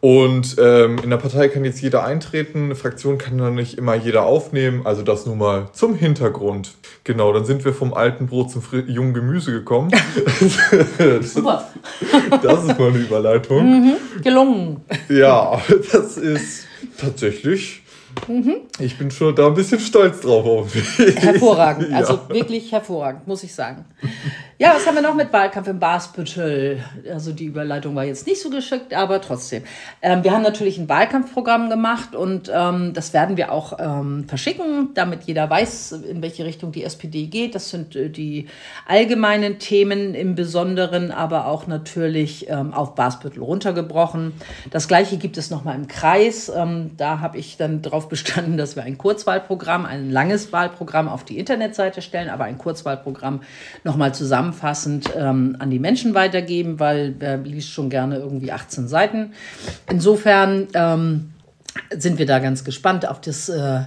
Und 0.00 0.56
ähm, 0.58 0.98
in 1.02 1.10
der 1.10 1.16
Partei 1.16 1.48
kann 1.48 1.64
jetzt 1.64 1.80
jeder 1.80 2.04
eintreten, 2.04 2.64
eine 2.64 2.74
Fraktion 2.74 3.18
kann 3.18 3.38
dann 3.38 3.54
nicht 3.54 3.78
immer 3.78 3.94
jeder 3.94 4.24
aufnehmen, 4.24 4.82
also 4.84 5.02
das 5.02 5.24
nur 5.24 5.36
mal 5.36 5.68
zum 5.72 5.94
Hintergrund. 5.94 6.74
Genau, 7.04 7.32
dann 7.32 7.44
sind 7.44 7.64
wir 7.64 7.72
vom 7.72 7.94
alten 7.94 8.26
Brot 8.26 8.50
zum 8.50 8.62
jungen 8.88 9.14
Gemüse 9.14 9.52
gekommen. 9.52 9.90
Super. 11.22 11.68
das 12.42 12.64
ist 12.64 12.78
mal 12.78 12.88
eine 12.88 12.98
Überleitung. 12.98 13.64
Mhm, 13.64 14.22
gelungen. 14.22 14.80
Ja, 15.08 15.62
das 15.92 16.16
ist 16.16 16.66
tatsächlich 16.98 17.82
Mhm. 18.26 18.56
Ich 18.78 18.98
bin 18.98 19.10
schon 19.10 19.34
da 19.34 19.46
ein 19.46 19.54
bisschen 19.54 19.80
stolz 19.80 20.20
drauf. 20.20 20.74
Hervorragend, 20.74 21.92
also 21.92 22.14
ja. 22.14 22.28
wirklich 22.28 22.72
hervorragend, 22.72 23.26
muss 23.26 23.42
ich 23.42 23.54
sagen. 23.54 23.84
Ja, 24.60 24.74
was 24.74 24.84
haben 24.88 24.96
wir 24.96 25.02
noch 25.02 25.14
mit 25.14 25.32
Wahlkampf 25.32 25.68
im 25.68 25.78
Basbüttel? 25.78 26.82
Also 27.08 27.30
die 27.30 27.44
Überleitung 27.44 27.94
war 27.94 28.02
jetzt 28.02 28.26
nicht 28.26 28.42
so 28.42 28.50
geschickt, 28.50 28.92
aber 28.92 29.20
trotzdem. 29.20 29.62
Ähm, 30.02 30.24
wir 30.24 30.32
haben 30.32 30.42
natürlich 30.42 30.78
ein 30.78 30.88
Wahlkampfprogramm 30.88 31.70
gemacht 31.70 32.16
und 32.16 32.50
ähm, 32.52 32.92
das 32.92 33.12
werden 33.12 33.36
wir 33.36 33.52
auch 33.52 33.78
ähm, 33.78 34.24
verschicken, 34.26 34.88
damit 34.94 35.22
jeder 35.26 35.48
weiß, 35.48 35.92
in 35.92 36.22
welche 36.22 36.44
Richtung 36.44 36.72
die 36.72 36.82
SPD 36.82 37.26
geht. 37.26 37.54
Das 37.54 37.70
sind 37.70 37.94
äh, 37.94 38.10
die 38.10 38.48
allgemeinen 38.88 39.60
Themen 39.60 40.16
im 40.16 40.34
Besonderen, 40.34 41.12
aber 41.12 41.46
auch 41.46 41.68
natürlich 41.68 42.50
ähm, 42.50 42.74
auf 42.74 42.96
Basbüttel 42.96 43.44
runtergebrochen. 43.44 44.32
Das 44.72 44.88
gleiche 44.88 45.18
gibt 45.18 45.38
es 45.38 45.50
nochmal 45.50 45.76
im 45.76 45.86
Kreis. 45.86 46.48
Ähm, 46.52 46.96
da 46.96 47.20
habe 47.20 47.38
ich 47.38 47.58
dann 47.58 47.80
darauf 47.80 48.08
bestanden, 48.08 48.56
dass 48.56 48.74
wir 48.74 48.82
ein 48.82 48.98
Kurzwahlprogramm, 48.98 49.86
ein 49.86 50.10
langes 50.10 50.52
Wahlprogramm 50.52 51.08
auf 51.08 51.22
die 51.22 51.38
Internetseite 51.38 52.02
stellen, 52.02 52.28
aber 52.28 52.42
ein 52.42 52.58
Kurzwahlprogramm 52.58 53.42
nochmal 53.84 54.12
zusammen 54.12 54.47
zusammenfassend 54.48 55.10
ähm, 55.16 55.56
an 55.58 55.70
die 55.70 55.78
Menschen 55.78 56.14
weitergeben, 56.14 56.80
weil 56.80 57.14
wer 57.18 57.38
liest 57.38 57.70
schon 57.70 57.90
gerne 57.90 58.16
irgendwie 58.16 58.52
18 58.52 58.88
Seiten. 58.88 59.32
Insofern 59.90 60.68
ähm, 60.74 61.30
sind 61.96 62.18
wir 62.18 62.26
da 62.26 62.38
ganz 62.38 62.64
gespannt 62.64 63.06
auf 63.06 63.20
das, 63.20 63.48
äh, 63.48 63.80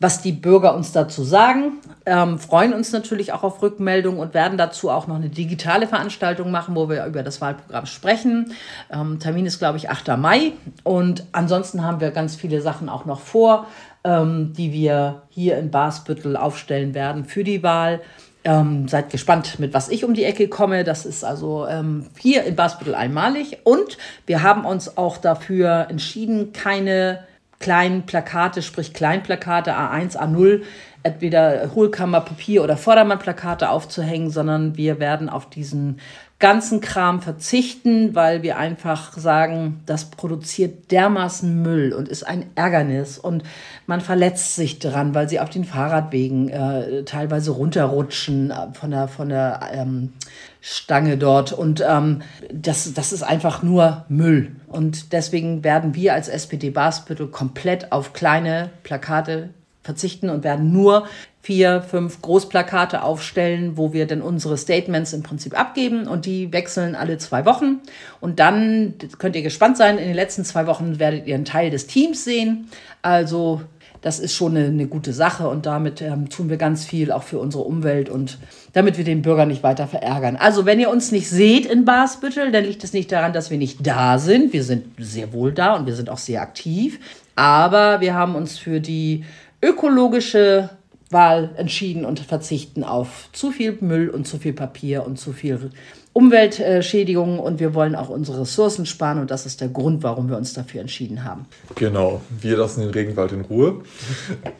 was 0.00 0.22
die 0.22 0.32
Bürger 0.32 0.74
uns 0.74 0.92
dazu 0.92 1.24
sagen. 1.24 1.78
Ähm, 2.06 2.38
freuen 2.38 2.72
uns 2.72 2.92
natürlich 2.92 3.32
auch 3.32 3.42
auf 3.42 3.62
Rückmeldungen 3.62 4.20
und 4.20 4.32
werden 4.32 4.56
dazu 4.56 4.90
auch 4.90 5.06
noch 5.06 5.16
eine 5.16 5.28
digitale 5.28 5.86
Veranstaltung 5.86 6.50
machen, 6.50 6.76
wo 6.76 6.88
wir 6.88 7.04
über 7.06 7.22
das 7.22 7.40
Wahlprogramm 7.40 7.86
sprechen. 7.86 8.52
Ähm, 8.90 9.18
Termin 9.18 9.46
ist, 9.46 9.58
glaube 9.58 9.78
ich, 9.78 9.90
8. 9.90 10.16
Mai. 10.16 10.52
Und 10.84 11.24
ansonsten 11.32 11.84
haben 11.84 12.00
wir 12.00 12.10
ganz 12.10 12.36
viele 12.36 12.60
Sachen 12.60 12.88
auch 12.88 13.06
noch 13.06 13.20
vor, 13.20 13.66
ähm, 14.04 14.52
die 14.52 14.72
wir 14.72 15.22
hier 15.30 15.58
in 15.58 15.70
Basbüttel 15.70 16.36
aufstellen 16.36 16.94
werden 16.94 17.24
für 17.24 17.42
die 17.42 17.62
Wahl. 17.62 18.00
Ähm, 18.44 18.86
seid 18.88 19.10
gespannt, 19.10 19.58
mit 19.58 19.74
was 19.74 19.88
ich 19.88 20.04
um 20.04 20.14
die 20.14 20.24
Ecke 20.24 20.48
komme. 20.48 20.84
Das 20.84 21.04
ist 21.04 21.24
also 21.24 21.66
ähm, 21.66 22.06
hier 22.18 22.44
in 22.44 22.54
Basbüttel 22.54 22.94
einmalig. 22.94 23.58
Und 23.64 23.98
wir 24.26 24.42
haben 24.42 24.64
uns 24.64 24.96
auch 24.96 25.18
dafür 25.18 25.88
entschieden, 25.90 26.52
keine 26.52 27.26
kleinen 27.58 28.06
Plakate, 28.06 28.62
sprich 28.62 28.94
Kleinplakate 28.94 29.76
A1, 29.76 30.16
A0, 30.16 30.62
entweder 31.02 31.74
Hohlkammerpapier 31.74 32.62
oder 32.62 32.76
Vordermannplakate 32.76 33.70
aufzuhängen, 33.70 34.30
sondern 34.30 34.76
wir 34.76 34.98
werden 34.98 35.28
auf 35.28 35.48
diesen 35.48 36.00
ganzen 36.38 36.80
Kram 36.80 37.20
verzichten, 37.20 38.14
weil 38.14 38.42
wir 38.44 38.58
einfach 38.58 39.12
sagen, 39.14 39.80
das 39.86 40.04
produziert 40.04 40.92
dermaßen 40.92 41.62
Müll 41.62 41.92
und 41.92 42.06
ist 42.08 42.22
ein 42.22 42.46
Ärgernis 42.54 43.18
und 43.18 43.42
man 43.86 44.00
verletzt 44.00 44.54
sich 44.54 44.78
dran, 44.78 45.16
weil 45.16 45.28
sie 45.28 45.40
auf 45.40 45.50
den 45.50 45.64
Fahrradwegen 45.64 46.48
äh, 46.48 47.02
teilweise 47.02 47.50
runterrutschen 47.50 48.52
äh, 48.52 48.72
von 48.72 48.92
der, 48.92 49.08
von 49.08 49.30
der 49.30 49.60
ähm, 49.72 50.12
Stange 50.60 51.16
dort 51.16 51.52
und 51.52 51.82
ähm, 51.86 52.22
das, 52.52 52.92
das 52.94 53.12
ist 53.12 53.24
einfach 53.24 53.64
nur 53.64 54.04
Müll 54.08 54.52
und 54.68 55.12
deswegen 55.12 55.64
werden 55.64 55.96
wir 55.96 56.14
als 56.14 56.28
SPD 56.28 56.70
Basbüttel 56.70 57.26
komplett 57.26 57.90
auf 57.90 58.12
kleine 58.12 58.70
Plakate 58.84 59.50
verzichten 59.82 60.28
und 60.30 60.44
werden 60.44 60.72
nur 60.72 61.06
vier, 61.40 61.80
fünf 61.80 62.20
Großplakate 62.20 63.02
aufstellen, 63.02 63.76
wo 63.76 63.92
wir 63.92 64.06
dann 64.06 64.20
unsere 64.20 64.58
Statements 64.58 65.12
im 65.12 65.22
Prinzip 65.22 65.58
abgeben 65.58 66.06
und 66.06 66.26
die 66.26 66.52
wechseln 66.52 66.94
alle 66.94 67.16
zwei 67.18 67.46
Wochen. 67.46 67.80
Und 68.20 68.38
dann 68.38 68.94
könnt 69.18 69.34
ihr 69.34 69.42
gespannt 69.42 69.78
sein, 69.78 69.96
in 69.98 70.06
den 70.06 70.14
letzten 70.14 70.44
zwei 70.44 70.66
Wochen 70.66 70.98
werdet 70.98 71.26
ihr 71.26 71.34
einen 71.34 71.46
Teil 71.46 71.70
des 71.70 71.86
Teams 71.86 72.24
sehen. 72.24 72.68
Also 73.00 73.62
das 74.00 74.20
ist 74.20 74.34
schon 74.34 74.56
eine, 74.56 74.66
eine 74.66 74.86
gute 74.86 75.12
Sache 75.12 75.48
und 75.48 75.66
damit 75.66 76.02
ähm, 76.02 76.28
tun 76.28 76.50
wir 76.50 76.56
ganz 76.56 76.84
viel 76.84 77.10
auch 77.10 77.22
für 77.22 77.38
unsere 77.38 77.64
Umwelt 77.64 78.08
und 78.08 78.38
damit 78.72 78.96
wir 78.96 79.04
den 79.04 79.22
Bürger 79.22 79.46
nicht 79.46 79.62
weiter 79.62 79.88
verärgern. 79.88 80.36
Also 80.36 80.66
wenn 80.66 80.78
ihr 80.78 80.90
uns 80.90 81.10
nicht 81.10 81.28
seht 81.28 81.66
in 81.66 81.84
Basbüttel, 81.84 82.52
dann 82.52 82.64
liegt 82.64 82.84
es 82.84 82.92
nicht 82.92 83.10
daran, 83.10 83.32
dass 83.32 83.50
wir 83.50 83.58
nicht 83.58 83.84
da 83.86 84.18
sind. 84.18 84.52
Wir 84.52 84.62
sind 84.62 84.86
sehr 84.98 85.32
wohl 85.32 85.52
da 85.52 85.74
und 85.74 85.86
wir 85.86 85.94
sind 85.94 86.10
auch 86.10 86.18
sehr 86.18 86.42
aktiv. 86.42 87.00
Aber 87.34 88.00
wir 88.00 88.14
haben 88.14 88.34
uns 88.34 88.58
für 88.58 88.80
die 88.80 89.24
ökologische 89.62 90.70
Wahl 91.10 91.50
entschieden 91.56 92.04
und 92.04 92.20
verzichten 92.20 92.84
auf 92.84 93.30
zu 93.32 93.50
viel 93.50 93.78
Müll 93.80 94.10
und 94.10 94.26
zu 94.26 94.38
viel 94.38 94.52
Papier 94.52 95.06
und 95.06 95.18
zu 95.18 95.32
viel 95.32 95.70
Umweltschädigungen 96.12 97.38
und 97.38 97.60
wir 97.60 97.74
wollen 97.74 97.94
auch 97.94 98.08
unsere 98.08 98.40
Ressourcen 98.40 98.86
sparen 98.86 99.20
und 99.20 99.30
das 99.30 99.46
ist 99.46 99.60
der 99.60 99.68
Grund, 99.68 100.02
warum 100.02 100.28
wir 100.28 100.36
uns 100.36 100.52
dafür 100.52 100.80
entschieden 100.80 101.24
haben. 101.24 101.46
Genau, 101.76 102.20
wir 102.40 102.56
lassen 102.56 102.80
den 102.80 102.90
Regenwald 102.90 103.32
in 103.32 103.42
Ruhe. 103.42 103.82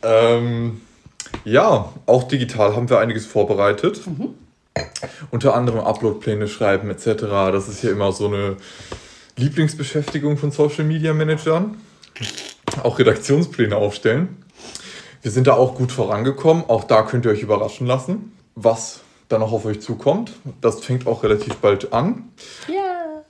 ähm, 0.03 0.81
ja, 1.45 1.93
auch 2.07 2.23
digital 2.25 2.75
haben 2.77 2.89
wir 2.89 3.01
einiges 3.01 3.27
vorbereitet. 3.27 4.01
Mhm. 4.07 4.35
Unter 5.31 5.55
anderem 5.55 5.81
Uploadpläne 5.81 6.49
schreiben 6.49 6.91
etc. 6.91 7.05
Das 7.53 7.69
ist 7.69 7.83
ja 7.83 7.91
immer 7.91 8.13
so 8.13 8.29
eine 8.29 8.57
Lieblingsbeschäftigung 9.37 10.39
von 10.39 10.51
Social 10.51 10.85
Media 10.85 11.13
Managern. 11.13 11.77
Auch 12.83 12.99
Redaktionspläne 12.99 13.77
aufstellen. 13.77 14.45
Wir 15.23 15.31
sind 15.31 15.47
da 15.47 15.55
auch 15.55 15.75
gut 15.75 15.93
vorangekommen. 15.93 16.65
Auch 16.69 16.85
da 16.85 17.03
könnt 17.03 17.25
ihr 17.25 17.33
euch 17.33 17.43
überraschen 17.43 17.87
lassen, 17.87 18.37
was 18.55 19.01
dann 19.29 19.41
noch 19.41 19.53
auf 19.53 19.65
euch 19.65 19.81
zukommt. 19.81 20.33
Das 20.61 20.81
fängt 20.85 21.07
auch 21.07 21.23
relativ 21.23 21.57
bald 21.57 21.93
an. 21.93 22.31
Ja. 22.67 22.75
Yeah. 22.75 23.25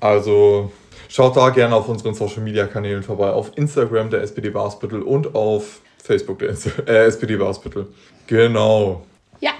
Also 0.00 0.72
schaut 1.08 1.36
da 1.36 1.50
gerne 1.50 1.74
auf 1.76 1.88
unseren 1.88 2.14
Social 2.14 2.42
Media 2.42 2.66
Kanälen 2.66 3.02
vorbei. 3.02 3.30
Auf 3.30 3.52
Instagram 3.56 4.10
der 4.10 4.22
SPD 4.22 4.50
Barsbüttel 4.50 5.02
und 5.02 5.34
auf 5.34 5.80
Facebook 6.02 6.40
der 6.40 6.50
äh, 6.86 7.06
SPD 7.06 7.36
Barsbüttel. 7.36 7.88
Genau. 8.26 9.06
Ja. 9.40 9.52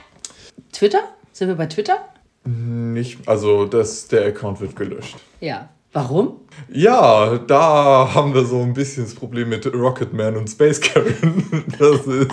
Twitter? 0.72 1.02
Sind 1.32 1.48
wir 1.48 1.54
bei 1.54 1.66
Twitter? 1.66 1.98
Nicht, 2.44 3.28
also 3.28 3.66
das, 3.66 4.08
der 4.08 4.26
Account 4.26 4.60
wird 4.60 4.74
gelöscht. 4.74 5.16
Ja. 5.40 5.68
Warum? 5.92 6.40
Ja, 6.72 7.38
da 7.38 8.14
haben 8.14 8.32
wir 8.32 8.44
so 8.44 8.60
ein 8.60 8.74
bisschen 8.74 9.04
das 9.04 9.14
Problem 9.14 9.48
mit 9.48 9.66
Rocketman 9.66 10.36
und 10.36 10.48
Space 10.48 10.80
Karen. 10.80 11.64
Das 11.78 12.06
ist. 12.06 12.30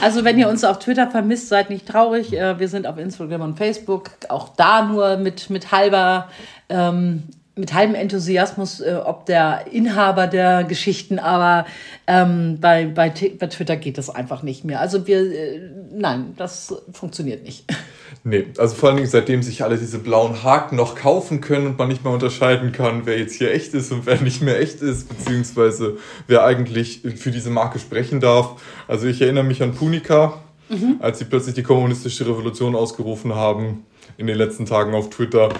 Also, 0.00 0.24
wenn 0.24 0.38
ihr 0.38 0.48
uns 0.48 0.62
auf 0.62 0.78
Twitter 0.78 1.10
vermisst, 1.10 1.48
seid 1.48 1.70
nicht 1.70 1.88
traurig. 1.88 2.32
Äh, 2.32 2.58
wir 2.60 2.68
sind 2.68 2.86
auf 2.86 2.98
Instagram 2.98 3.40
und 3.40 3.58
Facebook. 3.58 4.10
Auch 4.28 4.50
da 4.50 4.84
nur 4.84 5.16
mit, 5.16 5.50
mit 5.50 5.72
halber. 5.72 6.28
Ähm, 6.68 7.24
mit 7.58 7.72
halbem 7.72 7.94
Enthusiasmus, 7.94 8.80
äh, 8.80 9.00
ob 9.02 9.24
der 9.24 9.66
Inhaber 9.72 10.26
der 10.26 10.64
Geschichten, 10.64 11.18
aber 11.18 11.64
ähm, 12.06 12.58
bei, 12.60 12.84
bei, 12.84 13.08
bei 13.10 13.46
Twitter 13.46 13.76
geht 13.76 13.96
das 13.96 14.10
einfach 14.10 14.42
nicht 14.42 14.64
mehr. 14.64 14.80
Also 14.80 15.06
wir, 15.06 15.20
äh, 15.20 15.60
nein, 15.90 16.34
das 16.36 16.74
funktioniert 16.92 17.42
nicht. 17.44 17.64
Nee, 18.22 18.46
also 18.58 18.74
vor 18.74 18.88
allen 18.88 18.96
Dingen 18.96 19.08
seitdem 19.08 19.42
sich 19.42 19.62
alle 19.62 19.78
diese 19.78 20.00
blauen 20.00 20.42
Haken 20.42 20.74
noch 20.74 20.96
kaufen 20.96 21.40
können 21.40 21.66
und 21.66 21.78
man 21.78 21.86
nicht 21.86 22.02
mehr 22.02 22.12
unterscheiden 22.12 22.72
kann, 22.72 23.02
wer 23.04 23.16
jetzt 23.18 23.36
hier 23.36 23.52
echt 23.52 23.72
ist 23.72 23.92
und 23.92 24.04
wer 24.04 24.20
nicht 24.20 24.42
mehr 24.42 24.58
echt 24.60 24.80
ist, 24.80 25.08
beziehungsweise 25.08 25.98
wer 26.26 26.44
eigentlich 26.44 27.02
für 27.16 27.30
diese 27.30 27.50
Marke 27.50 27.78
sprechen 27.78 28.18
darf. 28.18 28.60
Also 28.88 29.06
ich 29.06 29.22
erinnere 29.22 29.44
mich 29.44 29.62
an 29.62 29.74
Punika, 29.74 30.40
mhm. 30.68 30.96
als 30.98 31.20
sie 31.20 31.24
plötzlich 31.24 31.54
die 31.54 31.62
kommunistische 31.62 32.26
Revolution 32.26 32.74
ausgerufen 32.74 33.34
haben 33.36 33.84
in 34.16 34.26
den 34.26 34.38
letzten 34.38 34.66
Tagen 34.66 34.94
auf 34.94 35.10
Twitter. 35.10 35.50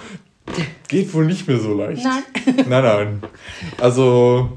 Geht 0.87 1.13
wohl 1.13 1.25
nicht 1.25 1.47
mehr 1.47 1.59
so 1.59 1.73
leicht. 1.73 2.03
Nein. 2.03 2.23
nein, 2.67 2.83
nein. 2.83 3.23
Also 3.79 4.49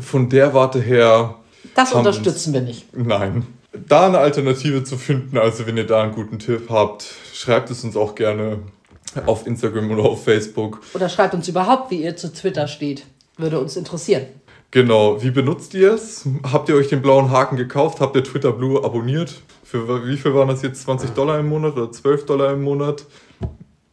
von 0.00 0.28
der 0.28 0.54
Warte 0.54 0.80
her. 0.80 1.36
Das 1.74 1.92
unterstützen 1.92 2.52
wir 2.52 2.62
nicht. 2.62 2.96
Nein 2.96 3.46
da 3.88 4.06
eine 4.06 4.18
Alternative 4.18 4.84
zu 4.84 4.96
finden. 4.96 5.38
Also 5.38 5.66
wenn 5.66 5.76
ihr 5.76 5.86
da 5.86 6.02
einen 6.02 6.12
guten 6.12 6.38
Tipp 6.38 6.68
habt, 6.70 7.06
schreibt 7.32 7.70
es 7.70 7.84
uns 7.84 7.96
auch 7.96 8.14
gerne 8.14 8.60
auf 9.26 9.46
Instagram 9.46 9.90
oder 9.90 10.02
auf 10.02 10.24
Facebook. 10.24 10.80
Oder 10.94 11.08
schreibt 11.08 11.34
uns 11.34 11.48
überhaupt, 11.48 11.90
wie 11.90 12.02
ihr 12.02 12.16
zu 12.16 12.32
Twitter 12.32 12.68
steht. 12.68 13.04
Würde 13.36 13.60
uns 13.60 13.76
interessieren. 13.76 14.26
Genau, 14.70 15.22
wie 15.22 15.30
benutzt 15.30 15.74
ihr 15.74 15.92
es? 15.92 16.26
Habt 16.50 16.68
ihr 16.68 16.74
euch 16.74 16.88
den 16.88 17.00
blauen 17.00 17.30
Haken 17.30 17.56
gekauft? 17.56 18.00
Habt 18.00 18.16
ihr 18.16 18.24
Twitter 18.24 18.52
Blue 18.52 18.82
abonniert? 18.82 19.40
Für 19.62 20.06
wie 20.06 20.16
viel 20.16 20.34
waren 20.34 20.48
das 20.48 20.62
jetzt? 20.62 20.82
20 20.82 21.10
Dollar 21.10 21.38
im 21.38 21.48
Monat 21.48 21.76
oder 21.76 21.90
12 21.90 22.26
Dollar 22.26 22.52
im 22.52 22.62
Monat? 22.62 23.04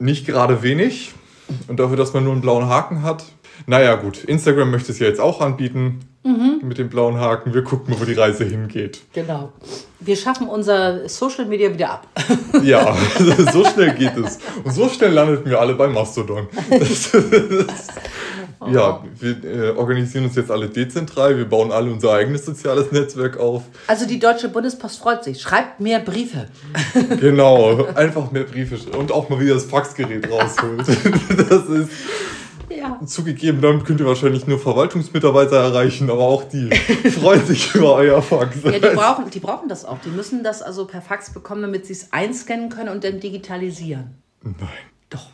Nicht 0.03 0.25
gerade 0.25 0.61
wenig. 0.63 1.13
Und 1.69 1.79
dafür, 1.79 1.95
dass 1.95 2.13
man 2.13 2.25
nur 2.25 2.33
einen 2.33 2.41
blauen 2.41 2.67
Haken 2.67 3.03
hat. 3.03 3.23
Naja, 3.67 3.95
gut. 3.95 4.23
Instagram 4.25 4.69
möchte 4.69 4.91
es 4.91 4.99
ja 4.99 5.07
jetzt 5.07 5.21
auch 5.21 5.39
anbieten. 5.39 6.01
Mhm. 6.23 6.59
Mit 6.61 6.77
dem 6.77 6.89
blauen 6.89 7.17
Haken. 7.17 7.53
Wir 7.53 7.63
gucken 7.63 7.93
mal, 7.93 8.01
wo 8.01 8.05
die 8.05 8.13
Reise 8.13 8.43
hingeht. 8.43 8.99
Genau. 9.13 9.53
Wir 10.01 10.17
schaffen 10.17 10.49
unser 10.49 11.07
Social 11.07 11.45
Media 11.45 11.73
wieder 11.73 11.91
ab. 11.91 12.07
ja, 12.63 12.97
so 13.53 13.63
schnell 13.63 13.93
geht 13.93 14.17
es. 14.17 14.39
Und 14.63 14.71
so 14.71 14.89
schnell 14.89 15.13
landeten 15.13 15.49
wir 15.49 15.61
alle 15.61 15.75
bei 15.75 15.87
Mastodon. 15.87 16.47
Das, 16.69 17.11
das, 17.11 17.87
oh. 18.65 18.69
Ja, 18.69 19.03
wir 19.19 19.43
äh, 19.43 19.69
organisieren 19.71 20.25
uns 20.25 20.35
jetzt 20.35 20.51
alle 20.51 20.69
dezentral. 20.69 21.37
Wir 21.37 21.45
bauen 21.45 21.71
alle 21.71 21.91
unser 21.91 22.13
eigenes 22.13 22.45
soziales 22.45 22.91
Netzwerk 22.91 23.37
auf. 23.37 23.63
Also 23.87 24.05
die 24.07 24.19
Deutsche 24.19 24.49
Bundespost 24.49 24.99
freut 24.99 25.23
sich. 25.23 25.41
Schreibt 25.41 25.79
mehr 25.79 25.99
Briefe. 25.99 26.47
genau, 27.19 27.85
einfach 27.95 28.31
mehr 28.31 28.43
Briefe. 28.43 28.77
Und 28.97 29.11
auch 29.11 29.29
mal 29.29 29.39
wieder 29.39 29.55
das 29.55 29.65
Faxgerät 29.65 30.29
rausholt. 30.29 30.87
das 31.49 31.65
ist 31.69 31.89
Ja. 32.69 32.99
Zugegeben, 33.05 33.61
damit 33.61 33.85
könnt 33.85 33.99
ihr 33.99 34.05
wahrscheinlich 34.05 34.47
nur 34.47 34.59
Verwaltungsmitarbeiter 34.59 35.57
erreichen, 35.57 36.09
aber 36.09 36.23
auch 36.23 36.43
die 36.43 36.69
freuen 37.09 37.45
sich 37.45 37.73
über 37.75 37.95
euer 37.95 38.21
Fax. 38.21 38.57
Ja, 38.63 38.71
die 38.71 38.79
brauchen, 38.79 39.29
die 39.29 39.39
brauchen 39.39 39.69
das 39.69 39.85
auch. 39.85 39.99
Die 39.99 40.09
müssen 40.09 40.43
das 40.43 40.61
also 40.61 40.85
per 40.85 41.01
Fax 41.01 41.33
bekommen, 41.33 41.61
damit 41.61 41.85
sie 41.85 41.93
es 41.93 42.11
einscannen 42.11 42.69
können 42.69 42.89
und 42.89 43.03
dann 43.03 43.19
digitalisieren. 43.19 44.17
Nein. 44.41 44.55
Doch. 45.09 45.27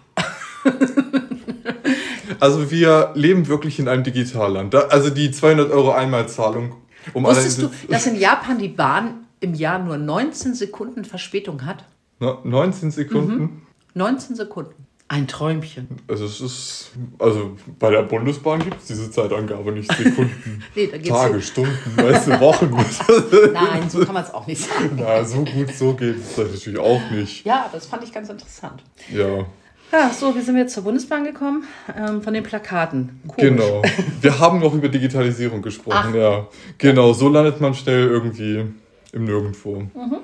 Also 2.39 2.71
wir 2.71 3.11
leben 3.15 3.47
wirklich 3.47 3.79
in 3.79 3.87
einem 3.87 4.03
Digitalland. 4.03 4.73
Also 4.75 5.09
die 5.09 5.31
200 5.31 5.71
Euro 5.71 5.91
Einmalzahlung. 5.91 6.75
Um 7.13 7.23
Wusstest 7.23 7.61
du, 7.61 7.71
dass 7.89 8.05
in 8.07 8.15
Japan 8.15 8.59
die 8.59 8.67
Bahn 8.67 9.25
im 9.39 9.53
Jahr 9.53 9.79
nur 9.79 9.97
19 9.97 10.53
Sekunden 10.53 11.05
Verspätung 11.05 11.65
hat? 11.65 11.85
Na, 12.19 12.39
19 12.43 12.91
Sekunden. 12.91 13.65
19 13.93 14.35
Sekunden. 14.35 14.85
Ein 15.11 15.27
Träumchen. 15.27 15.87
Also 16.07 16.25
es 16.25 16.39
ist, 16.39 16.91
also 17.17 17.57
bei 17.79 17.89
der 17.89 18.03
Bundesbahn 18.03 18.59
gibt 18.59 18.79
es 18.79 18.85
diese 18.85 19.09
Zeitangabe 19.09 19.71
nicht 19.71 19.91
Sekunden. 19.91 20.63
Nee, 20.75 20.85
Tage, 20.87 21.33
hin. 21.33 21.41
Stunden, 21.41 21.97
weißt 21.97 22.27
du, 22.27 22.39
Wochen. 22.39 22.69
Nein, 23.53 23.89
so 23.89 24.05
kann 24.05 24.13
man 24.13 24.23
es 24.23 24.31
auch 24.31 24.45
nicht 24.45 24.61
sagen. 24.61 24.91
Na, 24.97 25.23
so 25.23 25.43
gut, 25.43 25.73
so 25.73 25.93
geht 25.95 26.17
es 26.17 26.37
natürlich 26.37 26.77
auch 26.77 27.01
nicht. 27.09 27.43
Ja, 27.43 27.67
das 27.71 27.87
fand 27.87 28.03
ich 28.03 28.13
ganz 28.13 28.29
interessant. 28.29 28.83
Ja, 29.11 29.47
Ja, 29.91 30.11
so, 30.11 30.35
wie 30.35 30.41
sind 30.41 30.55
wir 30.55 30.61
jetzt 30.63 30.73
zur 30.73 30.83
Bundesbahn 30.83 31.23
gekommen? 31.23 31.63
Ähm, 31.97 32.21
von 32.21 32.33
den 32.33 32.43
Plakaten. 32.43 33.19
Komisch. 33.27 33.49
genau. 33.49 33.81
Wir 34.21 34.39
haben 34.39 34.59
noch 34.59 34.73
über 34.73 34.87
Digitalisierung 34.87 35.61
gesprochen, 35.61 36.13
ja. 36.13 36.47
Genau, 36.77 37.13
so 37.13 37.27
landet 37.27 37.59
man 37.59 37.73
schnell 37.73 38.07
irgendwie 38.07 38.65
im 39.11 39.23
Nirgendwo. 39.23 39.79
Mhm. 39.79 40.17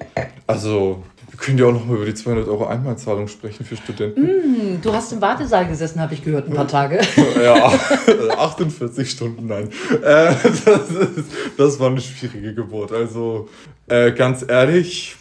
Also, 0.46 1.02
wir 1.32 1.40
können 1.40 1.58
ja 1.58 1.66
auch 1.66 1.72
noch 1.74 1.86
mal 1.86 1.96
über 1.96 2.06
die 2.06 2.14
200 2.14 2.48
Euro 2.48 2.68
Einmalzahlung 2.68 3.28
sprechen 3.28 3.66
für 3.66 3.76
Studenten. 3.76 4.22
Hm, 4.22 4.82
Du 4.84 4.94
hast 4.94 5.12
im 5.12 5.22
Wartesaal 5.22 5.68
gesessen, 5.68 6.00
habe 6.00 6.14
ich 6.14 6.24
gehört, 6.24 6.48
ein 6.48 6.54
paar 6.54 6.68
Tage. 6.68 7.00
Ja, 7.44 7.66
48 8.38 9.10
Stunden, 9.10 9.48
nein. 9.48 9.70
Äh, 10.04 10.36
das, 10.44 10.92
ist, 10.92 11.32
das 11.58 11.80
war 11.80 11.90
eine 11.90 12.02
schwierige 12.02 12.54
Geburt. 12.54 12.92
Also, 12.92 13.50
äh, 13.88 14.12
ganz 14.12 14.46
ehrlich, 14.48 15.16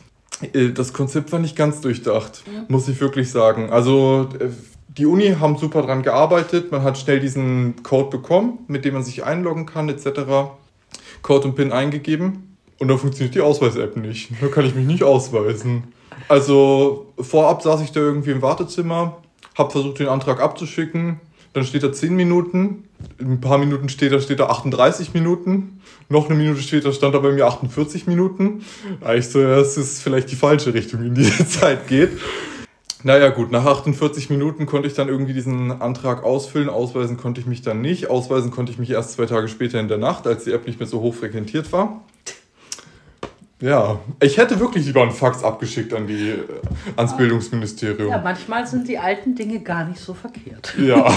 das 0.75 0.93
Konzept 0.93 1.33
war 1.33 1.39
nicht 1.39 1.57
ganz 1.57 1.81
durchdacht, 1.81 2.43
muss 2.69 2.89
ich 2.89 3.01
wirklich 3.01 3.31
sagen. 3.31 3.71
Also, 3.71 4.29
äh, 4.39 4.49
die 4.97 5.07
Uni 5.07 5.35
haben 5.41 5.57
super 5.57 5.83
dran 5.83 6.03
gearbeitet. 6.03 6.71
Man 6.71 6.83
hat 6.83 6.99
schnell 6.99 7.21
diesen 7.21 7.83
Code 7.83 8.11
bekommen, 8.11 8.61
mit 8.69 8.85
dem 8.85 8.95
man 8.95 9.03
sich 9.03 9.25
einloggen 9.25 9.67
kann, 9.67 9.89
etc. 9.89 10.53
Code 11.23 11.49
und 11.49 11.55
PIN 11.57 11.73
eingegeben. 11.73 12.57
Und 12.79 12.89
dann 12.89 12.99
funktioniert 12.99 13.35
die 13.35 13.41
Ausweis-App 13.41 13.97
nicht. 13.97 14.31
Da 14.41 14.49
kann 14.49 14.65
ich 14.65 14.75
mich 14.75 14.87
nicht 14.87 15.03
ausweisen. 15.03 15.85
Also 16.29 17.13
vorab 17.19 17.63
saß 17.63 17.83
ich 17.83 17.93
da 17.93 18.01
irgendwie 18.01 18.31
im 18.31 18.43
Wartezimmer, 18.43 19.19
habe 19.57 19.71
versucht, 19.71 19.99
den 19.99 20.09
Antrag 20.09 20.41
abzuschicken. 20.41 21.21
Dann 21.55 21.65
steht 21.65 21.85
da 21.85 21.93
10 21.93 22.15
Minuten. 22.15 22.85
Ein 23.21 23.41
paar 23.41 23.59
Minuten 23.59 23.89
später 23.89 24.21
steht 24.21 24.41
da 24.41 24.47
38 24.47 25.15
Minuten. 25.15 25.81
Noch 26.09 26.29
eine 26.29 26.37
Minute 26.37 26.61
später 26.61 26.93
stand 26.93 27.15
da 27.15 27.21
bei 27.21 27.33
mir 27.33 27.47
48 27.47 28.09
Minuten. 28.09 28.65
Da 29.01 29.15
ich 29.15 29.29
so, 29.29 29.41
das 29.41 29.77
ist 29.77 30.03
vielleicht 30.03 30.31
die 30.33 30.37
falsche 30.37 30.75
Richtung, 30.75 31.05
in 31.05 31.15
die 31.15 31.23
die 31.23 31.47
Zeit 31.49 31.87
geht. 31.87 32.11
Naja 33.05 33.29
gut, 33.29 33.53
nach 33.53 33.65
48 33.65 34.31
Minuten 34.31 34.67
konnte 34.67 34.89
ich 34.89 34.95
dann 34.95 35.09
irgendwie 35.09 35.35
diesen 35.35 35.71
Antrag 35.71 36.25
ausfüllen. 36.25 36.69
Ausweisen 36.69 37.19
konnte 37.19 37.41
ich 37.41 37.47
mich 37.47 37.63
dann 37.63 37.81
nicht. 37.81 38.11
Ausweisen 38.11 38.51
konnte 38.51 38.73
ich 38.73 38.79
mich 38.79 38.91
erst 38.91 39.13
zwei 39.13 39.27
Tage 39.27 39.47
später 39.47 39.79
in 39.79 39.89
der 39.89 39.99
Nacht, 39.99 40.27
als 40.27 40.45
die 40.45 40.53
App 40.53 40.67
nicht 40.67 40.81
mehr 40.81 40.89
so 40.89 41.03
hoch 41.03 41.15
frequentiert 41.15 41.71
war. 41.71 42.03
Ja, 43.61 44.01
ich 44.21 44.37
hätte 44.37 44.59
wirklich 44.61 44.85
lieber 44.85 45.03
einen 45.03 45.13
Fax 45.13 45.43
abgeschickt 45.43 45.95
an 45.95 46.07
die, 46.07 46.31
äh, 46.31 46.45
ans 46.97 47.17
Bildungsministerium. 47.17 48.11
Ja, 48.11 48.19
manchmal 48.19 48.67
sind 48.67 48.89
die 48.89 48.99
alten 48.99 49.35
Dinge 49.35 49.61
gar 49.61 49.85
nicht 49.85 50.01
so 50.01 50.13
verkehrt. 50.13 50.75
Ja, 50.79 51.07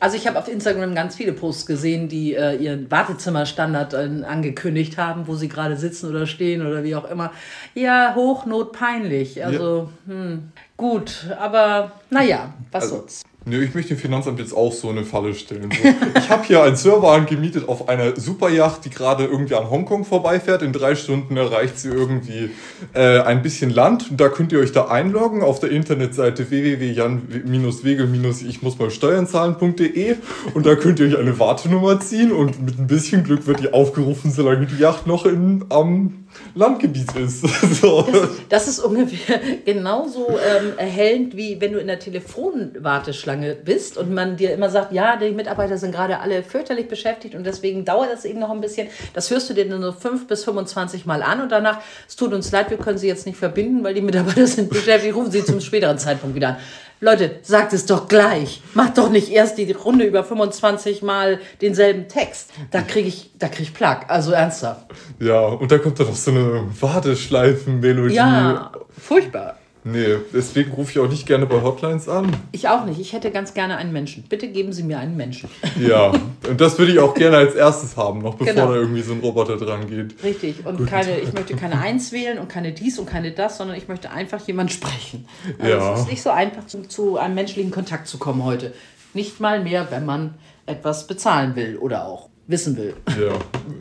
Also 0.00 0.16
ich 0.16 0.26
habe 0.26 0.38
auf 0.38 0.48
Instagram 0.48 0.94
ganz 0.94 1.16
viele 1.16 1.32
Posts 1.34 1.66
gesehen, 1.66 2.08
die 2.08 2.34
äh, 2.34 2.56
ihren 2.56 2.90
Wartezimmerstandard 2.90 3.92
äh, 3.92 4.08
angekündigt 4.26 4.96
haben, 4.96 5.26
wo 5.26 5.34
sie 5.34 5.48
gerade 5.48 5.76
sitzen 5.76 6.08
oder 6.08 6.26
stehen 6.26 6.66
oder 6.66 6.82
wie 6.84 6.94
auch 6.94 7.08
immer. 7.10 7.32
Ja, 7.74 8.14
hochnotpeinlich. 8.14 9.44
Also, 9.44 9.90
hm, 10.06 10.52
gut, 10.78 11.26
aber 11.38 11.92
naja, 12.08 12.54
was 12.72 12.84
Also- 12.84 12.96
soll's. 12.96 13.22
Nö, 13.46 13.64
ich 13.64 13.74
möchte 13.74 13.94
dem 13.94 13.98
Finanzamt 13.98 14.38
jetzt 14.38 14.52
auch 14.54 14.72
so 14.72 14.90
eine 14.90 15.02
Falle 15.02 15.34
stellen. 15.34 15.70
Ich 16.14 16.28
habe 16.28 16.44
hier 16.44 16.62
einen 16.62 16.76
Server 16.76 17.12
angemietet 17.12 17.66
auf 17.68 17.88
einer 17.88 18.14
Superjacht, 18.14 18.84
die 18.84 18.90
gerade 18.90 19.24
irgendwie 19.24 19.54
an 19.54 19.70
Hongkong 19.70 20.04
vorbeifährt. 20.04 20.60
In 20.60 20.74
drei 20.74 20.94
Stunden 20.94 21.38
erreicht 21.38 21.78
sie 21.78 21.88
irgendwie 21.88 22.50
äh, 22.92 23.20
ein 23.20 23.40
bisschen 23.40 23.70
Land. 23.70 24.08
Da 24.10 24.28
könnt 24.28 24.52
ihr 24.52 24.60
euch 24.60 24.72
da 24.72 24.88
einloggen 24.88 25.42
auf 25.42 25.58
der 25.58 25.70
Internetseite 25.70 26.50
www.jan-wegel- 26.50 28.46
ich 28.46 28.62
muss 28.62 28.78
mal 28.78 28.90
steuern 28.90 29.26
zahlen.de 29.26 30.16
und 30.52 30.66
da 30.66 30.74
könnt 30.74 31.00
ihr 31.00 31.06
euch 31.06 31.18
eine 31.18 31.38
Wartenummer 31.38 31.98
ziehen 31.98 32.32
und 32.32 32.62
mit 32.62 32.78
ein 32.78 32.88
bisschen 32.88 33.24
Glück 33.24 33.46
wird 33.46 33.60
die 33.60 33.72
aufgerufen, 33.72 34.30
solange 34.30 34.66
die 34.66 34.76
Yacht 34.76 35.06
noch 35.06 35.24
in, 35.24 35.64
am 35.70 36.26
Landgebiet 36.54 37.14
ist. 37.16 37.40
so. 37.80 38.06
Das 38.48 38.68
ist 38.68 38.80
ungefähr 38.80 39.40
genauso 39.64 40.28
ähm, 40.28 40.72
erhellend, 40.76 41.36
wie 41.36 41.60
wenn 41.60 41.72
du 41.72 41.78
in 41.78 41.86
der 41.86 41.98
Telefonwarteschlange 41.98 43.54
bist 43.54 43.96
und 43.96 44.12
man 44.12 44.36
dir 44.36 44.52
immer 44.52 44.70
sagt, 44.70 44.92
ja, 44.92 45.16
die 45.16 45.30
Mitarbeiter 45.30 45.78
sind 45.78 45.92
gerade 45.92 46.20
alle 46.20 46.42
fürchterlich 46.42 46.88
beschäftigt 46.88 47.34
und 47.34 47.44
deswegen 47.44 47.84
dauert 47.84 48.12
das 48.12 48.24
eben 48.24 48.40
noch 48.40 48.50
ein 48.50 48.60
bisschen. 48.60 48.88
Das 49.14 49.30
hörst 49.30 49.50
du 49.50 49.54
dir 49.54 49.68
dann 49.68 49.80
nur 49.80 49.92
5 49.92 50.26
bis 50.26 50.44
25 50.44 51.06
Mal 51.06 51.22
an 51.22 51.40
und 51.40 51.52
danach, 51.52 51.78
es 52.08 52.16
tut 52.16 52.32
uns 52.32 52.50
leid, 52.50 52.70
wir 52.70 52.78
können 52.78 52.98
sie 52.98 53.08
jetzt 53.08 53.26
nicht 53.26 53.38
verbinden, 53.38 53.84
weil 53.84 53.94
die 53.94 54.02
Mitarbeiter 54.02 54.46
sind 54.46 54.70
beschäftigt, 54.70 55.14
rufen 55.14 55.30
sie 55.30 55.44
zum 55.44 55.60
späteren 55.60 55.98
Zeitpunkt 55.98 56.34
wieder 56.34 56.50
an. 56.50 56.56
Leute, 57.02 57.38
sagt 57.40 57.72
es 57.72 57.86
doch 57.86 58.08
gleich. 58.08 58.60
Macht 58.74 58.98
doch 58.98 59.08
nicht 59.08 59.30
erst 59.30 59.56
die 59.56 59.72
Runde 59.72 60.04
über 60.04 60.22
25 60.22 61.00
Mal 61.00 61.40
denselben 61.62 62.08
Text. 62.08 62.50
Da 62.70 62.82
kriege 62.82 63.08
ich, 63.08 63.30
da 63.38 63.48
krieg 63.48 63.62
ich 63.62 63.74
Plack. 63.74 64.04
Also 64.08 64.32
ernsthaft. 64.32 64.86
Ja, 65.18 65.40
und 65.40 65.72
da 65.72 65.78
kommt 65.78 65.98
dann 65.98 66.08
noch 66.08 66.14
so 66.14 66.30
eine 66.30 66.66
Warteschleifen-Melodie. 66.78 68.14
Ja, 68.14 68.72
furchtbar. 68.98 69.59
Nee, 69.82 70.16
deswegen 70.34 70.72
rufe 70.72 70.90
ich 70.92 70.98
auch 70.98 71.08
nicht 71.08 71.26
gerne 71.26 71.46
bei 71.46 71.62
Hotlines 71.62 72.06
an. 72.08 72.36
Ich 72.52 72.68
auch 72.68 72.84
nicht. 72.84 73.00
Ich 73.00 73.14
hätte 73.14 73.30
ganz 73.30 73.54
gerne 73.54 73.78
einen 73.78 73.92
Menschen. 73.92 74.24
Bitte 74.28 74.48
geben 74.48 74.72
Sie 74.72 74.82
mir 74.82 74.98
einen 74.98 75.16
Menschen. 75.16 75.48
Ja, 75.80 76.12
und 76.48 76.60
das 76.60 76.78
würde 76.78 76.92
ich 76.92 76.98
auch 76.98 77.14
gerne 77.14 77.38
als 77.38 77.54
erstes 77.54 77.96
haben, 77.96 78.20
noch 78.20 78.34
bevor 78.34 78.52
Genau. 78.54 78.68
da 78.68 78.74
irgendwie 78.74 79.00
so 79.00 79.12
ein 79.14 79.20
Roboter 79.20 79.56
dran 79.56 79.88
geht. 79.88 80.22
Richtig. 80.22 80.66
Und 80.66 80.86
keine, 80.86 81.18
ich 81.20 81.32
möchte 81.32 81.56
keine 81.56 81.80
Eins 81.80 82.12
wählen 82.12 82.38
und 82.38 82.48
keine 82.48 82.72
dies 82.72 82.98
und 82.98 83.06
keine 83.06 83.32
das, 83.32 83.56
sondern 83.56 83.76
ich 83.78 83.88
möchte 83.88 84.10
einfach 84.10 84.46
jemand 84.46 84.70
sprechen. 84.72 85.26
Also 85.58 85.72
Ja. 85.72 85.94
Es 85.94 86.00
ist 86.00 86.10
nicht 86.10 86.22
so 86.22 86.30
einfach, 86.30 86.66
zu, 86.66 87.16
einem 87.16 87.34
menschlichen 87.34 87.70
Kontakt 87.70 88.06
zu 88.08 88.18
kommen 88.18 88.44
heute. 88.44 88.74
Nicht 89.14 89.40
mal 89.40 89.62
mehr, 89.62 89.86
wenn 89.90 90.04
man 90.04 90.34
etwas 90.66 91.06
bezahlen 91.06 91.56
will 91.56 91.78
oder 91.78 92.04
auch 92.06 92.28
wissen 92.46 92.76
will. 92.76 92.94
Ja, 93.08 93.32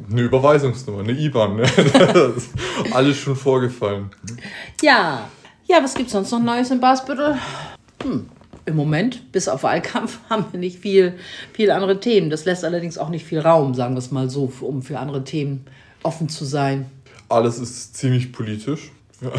eine 0.09 0.21
Überweisungsnummer, 0.21 0.99
eine 0.99 1.11
IBAN, 1.11 1.57
ne? 1.57 1.63
Das 2.13 2.37
ist 2.37 2.49
alles 2.93 3.17
schon 3.17 3.35
vorgefallen. 3.35 4.11
Ja. 4.81 5.27
Ja, 5.69 5.83
was 5.83 5.93
gibt's 5.93 6.13
sonst 6.13 6.31
noch 6.31 6.41
Neues 6.41 6.71
in 6.71 6.79
Basbüttel? 6.79 7.37
Hm. 8.01 8.27
Im 8.65 8.75
Moment, 8.75 9.31
bis 9.31 9.47
auf 9.47 9.61
Wahlkampf, 9.61 10.17
haben 10.29 10.45
wir 10.51 10.59
nicht 10.59 10.79
viel, 10.79 11.13
viel 11.53 11.69
andere 11.69 11.99
Themen. 11.99 12.31
Das 12.31 12.45
lässt 12.45 12.65
allerdings 12.65 12.97
auch 12.97 13.09
nicht 13.09 13.23
viel 13.23 13.39
Raum, 13.39 13.75
sagen 13.75 13.93
wir 13.93 13.99
es 13.99 14.09
mal 14.09 14.29
so, 14.31 14.51
um 14.61 14.81
für 14.81 14.97
andere 14.97 15.23
Themen 15.23 15.65
offen 16.01 16.27
zu 16.27 16.43
sein. 16.45 16.89
Alles 17.29 17.59
ist 17.59 17.95
ziemlich 17.95 18.31
politisch. 18.31 18.91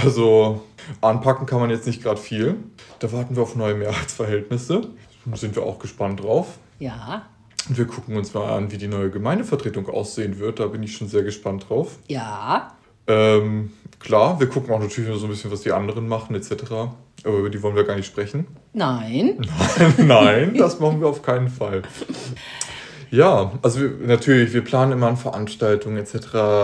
Also 0.03 0.63
anpacken 1.01 1.47
kann 1.47 1.59
man 1.59 1.71
jetzt 1.71 1.87
nicht 1.87 2.03
gerade 2.03 2.21
viel. 2.21 2.57
Da 3.01 3.11
warten 3.11 3.35
wir 3.35 3.43
auf 3.43 3.57
neue 3.57 3.75
Mehrheitsverhältnisse. 3.75 4.83
Da 5.25 5.37
sind 5.37 5.57
wir 5.57 5.65
auch 5.65 5.79
gespannt 5.81 6.23
drauf. 6.23 6.59
Ja, 6.79 7.27
Und 7.69 7.77
wir 7.77 7.87
gucken 7.87 8.17
uns 8.17 8.33
mal 8.35 8.53
an, 8.53 8.71
wie 8.71 8.79
die 8.79 8.87
neue 8.89 9.11
Gemeindevertretung 9.11 9.89
aussehen 9.89 10.39
wird. 10.39 10.61
Da 10.61 10.67
bin 10.67 10.83
ich 10.83 10.97
schon 10.97 11.09
sehr 11.09 11.25
gespannt 11.25 11.67
drauf. 11.69 11.99
ja, 12.09 12.73
Ähm, 13.11 13.73
klar, 13.99 14.39
wir 14.39 14.47
gucken 14.47 14.73
auch 14.73 14.79
natürlich 14.79 15.19
so 15.19 15.27
ein 15.27 15.31
bisschen, 15.31 15.51
was 15.51 15.63
die 15.63 15.73
anderen 15.73 16.07
machen, 16.07 16.37
etc. 16.37 16.53
Aber 17.25 17.39
über 17.39 17.51
die 17.51 17.61
wollen 17.63 17.75
wir 17.75 17.85
gar 17.85 17.97
nicht 17.97 18.07
sprechen. 18.07 18.47
nein. 18.73 19.47
Nein, 19.99 20.55
das 20.57 20.79
machen 20.79 21.01
wir 21.01 21.09
auf 21.09 21.23
keinen 21.23 21.49
Fall. 21.49 21.83
Ja, 23.11 23.53
also 23.63 23.81
wir, 23.81 23.93
natürlich, 24.07 24.53
wir 24.53 24.63
planen 24.63 24.93
immer 24.93 25.09
an 25.09 25.17
Veranstaltungen 25.17 25.97
etc. 25.97 26.15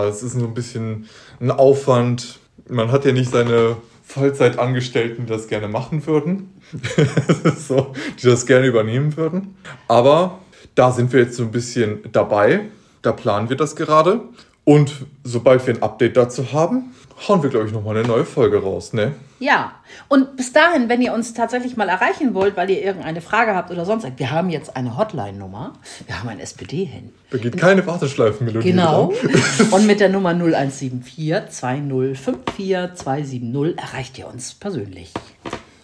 Es 0.09 0.23
ist 0.23 0.33
so 0.33 0.45
ein 0.45 0.53
bisschen 0.53 1.09
ein 1.41 1.51
Aufwand. 1.51 2.39
Man 2.69 2.91
hat 2.91 3.03
ja 3.05 3.11
nicht 3.11 3.31
seine 3.31 3.75
Vollzeitangestellten, 4.03 5.25
die 5.25 5.31
das 5.31 5.47
gerne 5.47 5.67
machen 5.67 6.07
würden, 6.07 6.53
so, 7.57 7.93
die 8.21 8.25
das 8.25 8.45
gerne 8.45 8.67
übernehmen 8.67 9.17
würden. 9.17 9.57
Aber 9.89 10.39
da 10.75 10.91
sind 10.91 11.11
wir 11.11 11.19
jetzt 11.19 11.35
so 11.35 11.43
ein 11.43 11.51
bisschen 11.51 11.99
dabei. 12.13 12.61
Da 13.01 13.11
planen 13.11 13.49
wir 13.49 13.57
das 13.57 13.75
gerade. 13.75 14.21
Und 14.67 15.05
sobald 15.23 15.65
wir 15.65 15.75
ein 15.75 15.81
Update 15.81 16.17
dazu 16.17 16.51
haben, 16.51 16.93
hauen 17.25 17.41
wir, 17.41 17.49
glaube 17.49 17.67
ich, 17.67 17.71
nochmal 17.71 17.95
eine 17.95 18.05
neue 18.05 18.25
Folge 18.25 18.61
raus, 18.61 18.91
ne? 18.91 19.13
Ja, 19.39 19.71
und 20.09 20.35
bis 20.35 20.51
dahin, 20.51 20.89
wenn 20.89 21.01
ihr 21.01 21.13
uns 21.13 21.33
tatsächlich 21.33 21.77
mal 21.77 21.87
erreichen 21.87 22.33
wollt, 22.33 22.57
weil 22.57 22.69
ihr 22.69 22.83
irgendeine 22.83 23.21
Frage 23.21 23.55
habt 23.55 23.71
oder 23.71 23.85
sonst, 23.85 24.05
wir 24.17 24.29
haben 24.29 24.49
jetzt 24.49 24.75
eine 24.75 24.97
Hotline-Nummer, 24.97 25.71
wir 26.05 26.19
haben 26.19 26.27
ein 26.27 26.41
SPD-Handy. 26.41 27.13
Da 27.29 27.37
geht 27.37 27.55
keine 27.55 27.87
Warteschleifenmelodie 27.87 28.71
Genau. 28.71 29.13
Und 29.71 29.87
mit 29.87 30.01
der 30.01 30.09
Nummer 30.09 30.31
0174 30.31 31.49
2054 31.49 32.93
270 32.93 33.77
erreicht 33.77 34.19
ihr 34.19 34.27
uns 34.27 34.53
persönlich. 34.53 35.13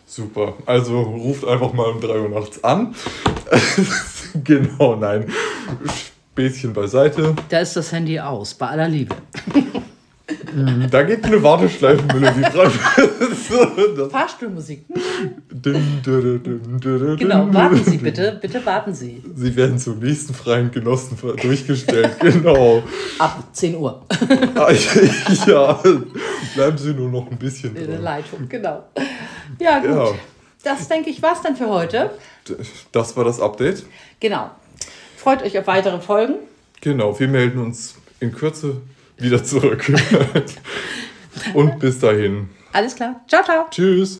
Super. 0.05 0.55
Also 0.65 0.99
ruft 1.03 1.47
einfach 1.47 1.71
mal 1.71 1.89
um 1.89 2.01
3 2.01 2.19
Uhr 2.19 2.27
nachts 2.27 2.61
an. 2.65 2.93
genau, 4.43 4.97
nein. 4.97 5.31
Späßchen 6.33 6.73
beiseite. 6.73 7.35
Da 7.49 7.59
ist 7.59 7.75
das 7.75 7.91
Handy 7.91 8.19
aus, 8.19 8.55
bei 8.55 8.67
aller 8.67 8.89
Liebe. 8.89 9.15
Da 10.91 11.03
geht 11.03 11.25
eine 11.25 11.41
Warteschleifenmelodie 11.43 12.41
dran. 12.41 12.71
So, 13.49 14.09
Fahrstuhlmusik. 14.09 14.85
Genau, 17.17 17.53
warten 17.53 17.83
Sie 17.83 17.97
bitte, 17.97 18.37
bitte 18.39 18.65
warten 18.65 18.93
Sie. 18.93 19.21
Sie 19.35 19.55
werden 19.55 19.77
zum 19.79 19.99
nächsten 19.99 20.33
freien 20.33 20.71
Genossen 20.71 21.17
durchgestellt. 21.41 22.17
Genau. 22.19 22.83
Ab 23.19 23.43
10 23.51 23.75
Uhr 23.77 24.05
Ah, 24.55 24.71
ja, 25.47 25.79
bleiben 26.55 26.77
Sie 26.77 26.93
nur 26.93 27.09
noch 27.09 27.29
ein 27.29 27.37
bisschen 27.37 27.75
in 27.75 27.87
der 27.87 27.95
dran. 27.95 28.03
Leitung, 28.03 28.47
genau. 28.47 28.83
Ja, 29.59 29.79
gut. 29.79 29.89
Ja. 29.89 30.07
Das 30.63 30.87
denke 30.87 31.09
ich 31.09 31.21
war's 31.21 31.41
dann 31.41 31.55
für 31.55 31.67
heute. 31.67 32.11
Das 32.91 33.17
war 33.17 33.25
das 33.25 33.41
Update. 33.41 33.83
Genau. 34.19 34.51
Freut 35.23 35.41
euch 35.41 35.57
auf 35.57 35.67
weitere 35.67 36.01
Folgen. 36.01 36.35
Genau, 36.81 37.17
wir 37.17 37.29
melden 37.29 37.57
uns 37.59 37.95
in 38.19 38.33
Kürze 38.33 38.81
wieder 39.17 39.41
zurück. 39.41 39.89
Und 41.53 41.79
bis 41.79 41.97
dahin. 41.97 42.49
Alles 42.73 42.93
klar. 42.93 43.23
Ciao, 43.29 43.41
ciao. 43.41 43.67
Tschüss. 43.71 44.11